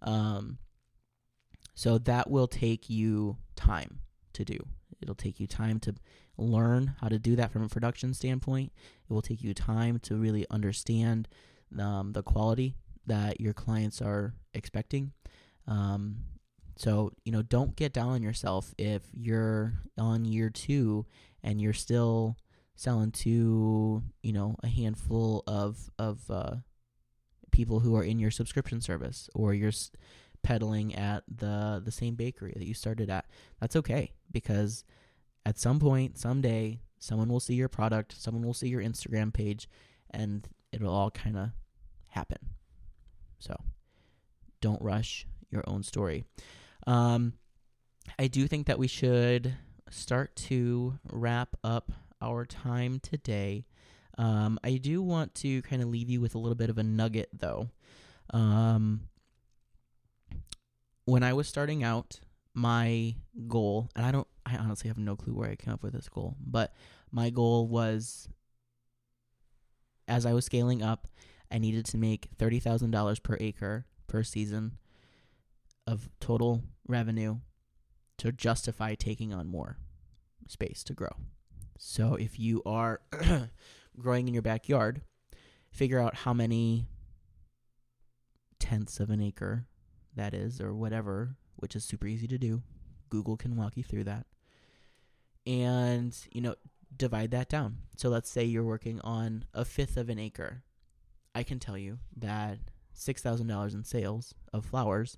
Um, 0.03 0.59
so 1.75 1.99
that 1.99 2.31
will 2.31 2.49
take 2.49 2.89
you 2.89 3.37
time 3.57 4.01
to 4.33 4.45
do. 4.45 4.59
It'll 5.01 5.15
take 5.15 5.39
you 5.39 5.47
time 5.47 5.79
to 5.81 5.95
learn 6.37 6.95
how 7.01 7.09
to 7.09 7.19
do 7.19 7.37
that 7.37 7.53
from 7.53 7.63
a 7.63 7.69
production 7.69 8.15
standpoint. 8.15 8.73
It 9.09 9.13
will 9.13 9.23
take 9.23 9.43
you 9.43 9.55
time 9.55 9.99
to 10.01 10.17
really 10.17 10.47
understand 10.51 11.29
um, 11.79 12.13
the 12.13 12.23
quality 12.23 12.75
that 13.07 13.41
your 13.41 13.53
clients 13.53 14.01
are 14.01 14.35
expecting. 14.55 15.13
Um, 15.67 16.17
so, 16.79 17.11
you 17.25 17.33
know, 17.33 17.43
don't 17.43 17.75
get 17.75 17.93
down 17.93 18.11
on 18.11 18.23
yourself 18.23 18.73
if 18.79 19.03
you're 19.13 19.75
on 19.99 20.25
year 20.25 20.49
two 20.49 21.07
and 21.43 21.61
you're 21.61 21.73
still 21.73 22.37
selling 22.77 23.11
to, 23.11 24.05
you 24.23 24.33
know, 24.33 24.55
a 24.63 24.69
handful 24.69 25.43
of, 25.49 25.91
of 25.99 26.21
uh, 26.31 26.55
people 27.51 27.81
who 27.81 27.97
are 27.97 28.05
in 28.05 28.21
your 28.21 28.31
subscription 28.31 28.81
service 28.81 29.29
or 29.35 29.53
you're 29.53 29.73
peddling 30.45 30.95
at 30.95 31.25
the, 31.27 31.83
the 31.85 31.91
same 31.91 32.15
bakery 32.15 32.55
that 32.57 32.67
you 32.67 32.75
started 32.75 33.11
at. 33.11 33.27
That's 33.61 33.75
okay 33.75 34.13
because 34.31 34.85
at 35.45 35.59
some 35.59 35.81
point, 35.81 36.17
someday, 36.17 36.79
someone 37.01 37.29
will 37.29 37.41
see 37.41 37.55
your 37.55 37.69
product, 37.69 38.15
someone 38.17 38.47
will 38.47 38.55
see 38.55 38.69
your 38.69 38.83
Instagram 38.83 39.35
page, 39.35 39.69
and 40.11 40.49
it'll 40.71 40.95
all 40.95 41.11
kind 41.11 41.37
of 41.37 41.51
happen. 42.07 42.39
So 43.41 43.57
don't 44.61 44.81
rush 44.81 45.27
your 45.51 45.65
own 45.67 45.83
story. 45.83 46.25
Um, 46.87 47.35
I 48.19 48.27
do 48.27 48.47
think 48.47 48.67
that 48.67 48.79
we 48.79 48.87
should 48.87 49.57
start 49.91 50.35
to 50.37 50.99
wrap 51.11 51.57
up 51.63 51.93
our 52.21 52.45
time 52.45 53.01
today. 53.01 53.67
Um, 54.17 54.59
I 54.65 54.77
do 54.77 55.03
want 55.03 55.35
to 55.37 55.63
kind 55.63 55.83
of 55.83 55.89
leave 55.89 56.09
you 56.09 56.21
with 56.21 56.35
a 56.35 56.39
little 56.39 56.57
bit 56.57 56.71
of 56.71 56.79
a 56.79 56.83
nugget, 56.83 57.31
though. 57.33 57.71
Um, 58.31 59.03
when 61.05 61.23
I 61.23 61.33
was 61.33 61.49
starting 61.49 61.83
out, 61.85 62.21
my 62.55 63.15
goal, 63.47 63.89
and 63.95 64.05
I 64.05 64.11
don't, 64.11 64.27
I 64.45 64.57
honestly 64.57 64.89
have 64.89 64.99
no 64.99 65.15
clue 65.17 65.35
where 65.35 65.51
I 65.51 65.55
came 65.55 65.73
up 65.73 65.83
with 65.83 65.93
this 65.93 66.09
goal, 66.09 66.37
but 66.45 66.75
my 67.13 67.31
goal 67.31 67.69
was 67.69 68.29
as 70.09 70.27
I 70.27 70.33
was 70.33 70.47
scaling 70.47 70.83
up, 70.83 71.07
I 71.53 71.59
needed 71.59 71.85
to 71.87 71.99
make 71.99 72.29
$30,000 72.39 73.23
per 73.23 73.37
acre 73.39 73.87
per 74.07 74.23
season 74.23 74.79
of 75.89 76.11
total 76.21 76.63
revenue 76.87 77.39
to 78.19 78.31
justify 78.31 78.95
taking 78.95 79.33
on 79.33 79.49
more 79.49 79.79
space 80.47 80.85
to 80.85 80.93
grow. 80.93 81.13
So 81.79 82.15
if 82.15 82.39
you 82.39 82.63
are 82.67 83.01
growing 83.99 84.29
in 84.29 84.35
your 84.35 84.43
backyard, 84.43 85.01
figure 85.71 85.99
out 85.99 86.15
how 86.15 86.35
many 86.35 86.89
tenths 88.59 89.01
of 89.01 89.09
an 89.09 89.23
acre 89.23 89.67
that 90.15 90.35
is, 90.35 90.61
or 90.61 90.75
whatever, 90.75 91.37
which 91.57 91.75
is 91.75 91.85
super 91.85 92.07
easy 92.07 92.27
to 92.27 92.39
do. 92.39 92.63
Google 93.09 93.39
can 93.39 93.57
walk 93.57 93.77
you 93.77 93.83
through 93.83 94.05
that. 94.05 94.27
And, 95.47 96.15
you 96.33 96.43
know, 96.43 96.57
divide 96.95 97.31
that 97.31 97.49
down. 97.49 97.79
So 97.97 98.11
let's 98.11 98.29
say 98.29 98.45
you're 98.45 98.63
working 98.63 99.01
on 99.01 99.45
a 99.55 99.65
fifth 99.65 99.97
of 99.97 100.11
an 100.11 100.19
acre. 100.19 100.65
I 101.35 101.45
can 101.45 101.59
tell 101.59 101.79
you 101.79 101.99
that 102.17 102.59
$6,000 102.95 103.75
in 103.75 103.85
sales 103.85 104.35
of 104.53 104.67
flowers 104.67 105.17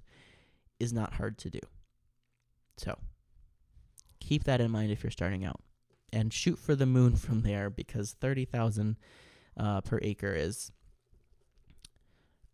is 0.81 0.93
not 0.93 1.15
hard 1.15 1.39
to 1.39 1.51
do. 1.51 1.61
So 2.77 2.99
keep 4.21 4.45
that 4.45 4.61
in 4.61 4.71
mind 4.71 4.91
if 4.91 5.03
you're 5.03 5.11
starting 5.11 5.45
out 5.45 5.61
and 6.13 6.33
shoot 6.33 6.59
for 6.59 6.75
the 6.75 6.87
moon 6.87 7.17
from 7.17 7.43
there 7.43 7.71
because 7.71 8.13
30,000 8.21 8.97
uh, 9.57 9.81
per 9.83 9.99
acre 10.03 10.33
is 10.33 10.73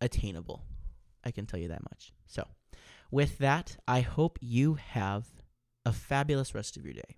attainable. 0.01 0.63
I 1.23 1.31
can 1.31 1.45
tell 1.45 1.59
you 1.59 1.67
that 1.69 1.83
much. 1.83 2.13
So, 2.25 2.47
with 3.09 3.37
that, 3.37 3.77
I 3.87 4.01
hope 4.01 4.37
you 4.41 4.75
have 4.75 5.25
a 5.85 5.93
fabulous 5.93 6.53
rest 6.53 6.77
of 6.77 6.85
your 6.85 6.93
day. 6.93 7.17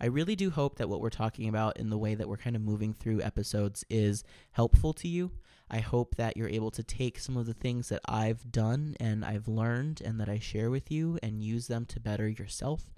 I 0.00 0.06
really 0.06 0.36
do 0.36 0.50
hope 0.50 0.76
that 0.76 0.88
what 0.88 1.00
we're 1.00 1.10
talking 1.10 1.48
about 1.48 1.78
in 1.78 1.90
the 1.90 1.98
way 1.98 2.14
that 2.14 2.28
we're 2.28 2.36
kind 2.36 2.54
of 2.54 2.62
moving 2.62 2.92
through 2.92 3.22
episodes 3.22 3.84
is 3.88 4.24
helpful 4.52 4.92
to 4.94 5.08
you. 5.08 5.32
I 5.70 5.80
hope 5.80 6.14
that 6.16 6.36
you're 6.36 6.48
able 6.48 6.70
to 6.72 6.82
take 6.82 7.18
some 7.18 7.36
of 7.36 7.46
the 7.46 7.54
things 7.54 7.88
that 7.88 8.02
I've 8.06 8.50
done 8.52 8.94
and 9.00 9.24
I've 9.24 9.48
learned 9.48 10.00
and 10.04 10.20
that 10.20 10.28
I 10.28 10.38
share 10.38 10.70
with 10.70 10.90
you 10.90 11.18
and 11.22 11.42
use 11.42 11.66
them 11.66 11.84
to 11.86 12.00
better 12.00 12.28
yourself, 12.28 12.94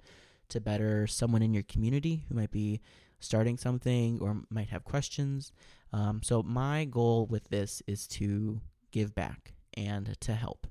to 0.49 0.61
better 0.61 1.07
someone 1.07 1.41
in 1.41 1.53
your 1.53 1.63
community 1.63 2.25
who 2.27 2.35
might 2.35 2.51
be 2.51 2.81
starting 3.19 3.57
something 3.57 4.19
or 4.21 4.41
might 4.49 4.69
have 4.69 4.83
questions. 4.83 5.51
Um, 5.91 6.21
so, 6.23 6.43
my 6.43 6.85
goal 6.85 7.25
with 7.25 7.49
this 7.49 7.81
is 7.87 8.07
to 8.07 8.61
give 8.91 9.15
back 9.15 9.53
and 9.75 10.15
to 10.21 10.33
help. 10.33 10.67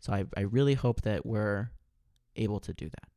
So, 0.00 0.12
I, 0.12 0.24
I 0.36 0.42
really 0.42 0.74
hope 0.74 1.02
that 1.02 1.26
we're 1.26 1.70
able 2.36 2.60
to 2.60 2.72
do 2.72 2.88
that. 2.88 3.08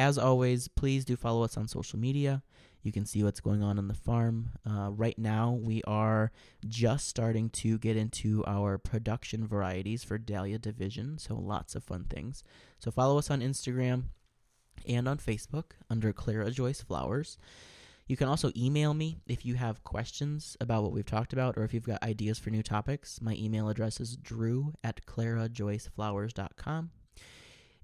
As 0.00 0.16
always, 0.16 0.66
please 0.66 1.04
do 1.04 1.14
follow 1.14 1.44
us 1.44 1.58
on 1.58 1.68
social 1.68 1.98
media. 1.98 2.42
You 2.82 2.90
can 2.90 3.04
see 3.04 3.22
what's 3.22 3.40
going 3.40 3.62
on 3.62 3.76
on 3.76 3.86
the 3.86 3.92
farm. 3.92 4.52
Uh, 4.66 4.88
right 4.90 5.18
now, 5.18 5.58
we 5.62 5.82
are 5.86 6.32
just 6.66 7.06
starting 7.06 7.50
to 7.50 7.76
get 7.76 7.98
into 7.98 8.42
our 8.46 8.78
production 8.78 9.46
varieties 9.46 10.02
for 10.02 10.16
Dahlia 10.16 10.58
Division, 10.58 11.18
so 11.18 11.34
lots 11.34 11.74
of 11.74 11.84
fun 11.84 12.06
things. 12.08 12.42
So 12.78 12.90
follow 12.90 13.18
us 13.18 13.30
on 13.30 13.42
Instagram 13.42 14.04
and 14.88 15.06
on 15.06 15.18
Facebook 15.18 15.72
under 15.90 16.14
Clara 16.14 16.50
Joyce 16.50 16.80
Flowers. 16.80 17.36
You 18.06 18.16
can 18.16 18.26
also 18.26 18.52
email 18.56 18.94
me 18.94 19.18
if 19.26 19.44
you 19.44 19.56
have 19.56 19.84
questions 19.84 20.56
about 20.62 20.82
what 20.82 20.92
we've 20.92 21.04
talked 21.04 21.34
about 21.34 21.58
or 21.58 21.64
if 21.64 21.74
you've 21.74 21.84
got 21.84 22.02
ideas 22.02 22.38
for 22.38 22.48
new 22.48 22.62
topics. 22.62 23.20
My 23.20 23.34
email 23.34 23.68
address 23.68 24.00
is 24.00 24.16
drew 24.16 24.72
at 24.82 25.04
clarajoyceflowers.com. 25.04 26.90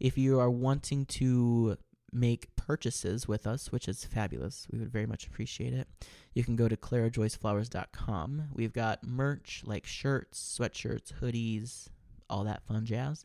If 0.00 0.18
you 0.18 0.40
are 0.40 0.50
wanting 0.50 1.06
to 1.06 1.76
make 2.12 2.54
purchases 2.56 3.28
with 3.28 3.46
us, 3.46 3.72
which 3.72 3.88
is 3.88 4.04
fabulous. 4.04 4.66
We 4.70 4.78
would 4.78 4.92
very 4.92 5.06
much 5.06 5.26
appreciate 5.26 5.72
it. 5.72 5.88
You 6.34 6.44
can 6.44 6.56
go 6.56 6.68
to 6.68 6.76
clarajoyceflowers.com. 6.76 8.48
We've 8.52 8.72
got 8.72 9.06
merch 9.06 9.62
like 9.64 9.86
shirts, 9.86 10.58
sweatshirts, 10.58 11.14
hoodies, 11.20 11.88
all 12.28 12.44
that 12.44 12.62
fun 12.66 12.84
jazz. 12.84 13.24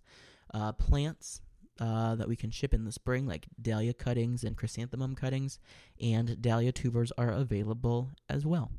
Uh, 0.53 0.71
plants 0.73 1.41
uh, 1.79 2.15
that 2.15 2.27
we 2.27 2.36
can 2.36 2.51
ship 2.51 2.73
in 2.73 2.84
the 2.84 2.91
spring, 2.91 3.25
like 3.25 3.47
dahlia 3.61 3.93
cuttings 3.93 4.43
and 4.43 4.55
chrysanthemum 4.57 5.15
cuttings, 5.15 5.59
and 5.99 6.41
dahlia 6.41 6.71
tubers 6.71 7.11
are 7.17 7.32
available 7.32 8.11
as 8.29 8.45
well. 8.45 8.71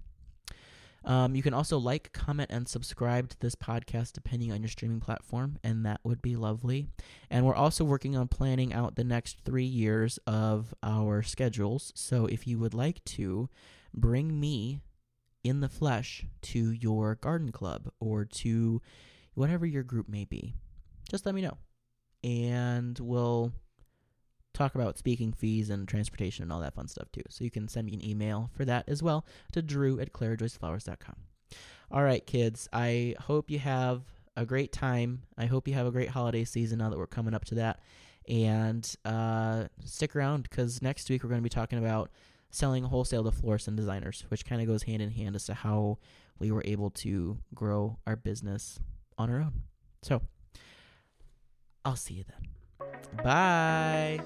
Um, 1.04 1.34
you 1.34 1.42
can 1.42 1.54
also 1.54 1.78
like, 1.78 2.12
comment, 2.12 2.50
and 2.52 2.68
subscribe 2.68 3.28
to 3.30 3.40
this 3.40 3.54
podcast 3.54 4.12
depending 4.12 4.52
on 4.52 4.62
your 4.62 4.68
streaming 4.68 5.00
platform, 5.00 5.58
and 5.64 5.84
that 5.84 6.00
would 6.04 6.22
be 6.22 6.36
lovely. 6.36 6.86
And 7.30 7.44
we're 7.44 7.54
also 7.54 7.84
working 7.84 8.16
on 8.16 8.28
planning 8.28 8.72
out 8.72 8.96
the 8.96 9.04
next 9.04 9.38
three 9.44 9.64
years 9.64 10.18
of 10.26 10.74
our 10.82 11.22
schedules. 11.22 11.92
So 11.94 12.26
if 12.26 12.46
you 12.46 12.58
would 12.58 12.74
like 12.74 13.04
to 13.04 13.48
bring 13.92 14.38
me 14.38 14.80
in 15.44 15.60
the 15.60 15.68
flesh 15.68 16.24
to 16.40 16.70
your 16.70 17.16
garden 17.16 17.50
club 17.50 17.90
or 18.00 18.24
to 18.24 18.80
whatever 19.34 19.66
your 19.66 19.82
group 19.82 20.08
may 20.08 20.24
be, 20.24 20.54
just 21.10 21.26
let 21.26 21.34
me 21.34 21.42
know. 21.42 21.58
And 22.22 22.96
we'll 23.00 23.52
talk 24.54 24.74
about 24.74 24.98
speaking 24.98 25.32
fees 25.32 25.70
and 25.70 25.88
transportation 25.88 26.42
and 26.42 26.52
all 26.52 26.60
that 26.60 26.74
fun 26.74 26.88
stuff 26.88 27.10
too. 27.12 27.22
So 27.28 27.44
you 27.44 27.50
can 27.50 27.68
send 27.68 27.86
me 27.86 27.94
an 27.94 28.04
email 28.04 28.50
for 28.54 28.64
that 28.64 28.88
as 28.88 29.02
well 29.02 29.24
to 29.52 29.62
drew 29.62 29.98
at 30.00 30.12
clarajoyceflowers.com. 30.12 31.16
All 31.90 32.02
right, 32.02 32.24
kids, 32.24 32.68
I 32.72 33.14
hope 33.20 33.50
you 33.50 33.58
have 33.58 34.02
a 34.36 34.46
great 34.46 34.72
time. 34.72 35.22
I 35.36 35.46
hope 35.46 35.68
you 35.68 35.74
have 35.74 35.86
a 35.86 35.90
great 35.90 36.08
holiday 36.08 36.44
season 36.44 36.78
now 36.78 36.90
that 36.90 36.98
we're 36.98 37.06
coming 37.06 37.34
up 37.34 37.44
to 37.46 37.56
that. 37.56 37.80
And 38.28 38.90
uh, 39.04 39.64
stick 39.84 40.14
around 40.14 40.44
because 40.44 40.80
next 40.80 41.10
week 41.10 41.22
we're 41.22 41.28
going 41.28 41.40
to 41.40 41.44
be 41.44 41.50
talking 41.50 41.78
about 41.78 42.10
selling 42.50 42.84
wholesale 42.84 43.24
to 43.24 43.32
florists 43.32 43.68
and 43.68 43.76
designers, 43.76 44.24
which 44.28 44.44
kind 44.44 44.62
of 44.62 44.68
goes 44.68 44.84
hand 44.84 45.02
in 45.02 45.10
hand 45.10 45.34
as 45.34 45.46
to 45.46 45.54
how 45.54 45.98
we 46.38 46.50
were 46.50 46.62
able 46.64 46.90
to 46.90 47.38
grow 47.54 47.98
our 48.06 48.16
business 48.16 48.78
on 49.18 49.30
our 49.30 49.40
own. 49.40 49.62
So 50.02 50.22
I'll 51.84 51.96
see 51.96 52.14
you 52.14 52.24
then. 52.28 52.61
Bye. 53.22 54.20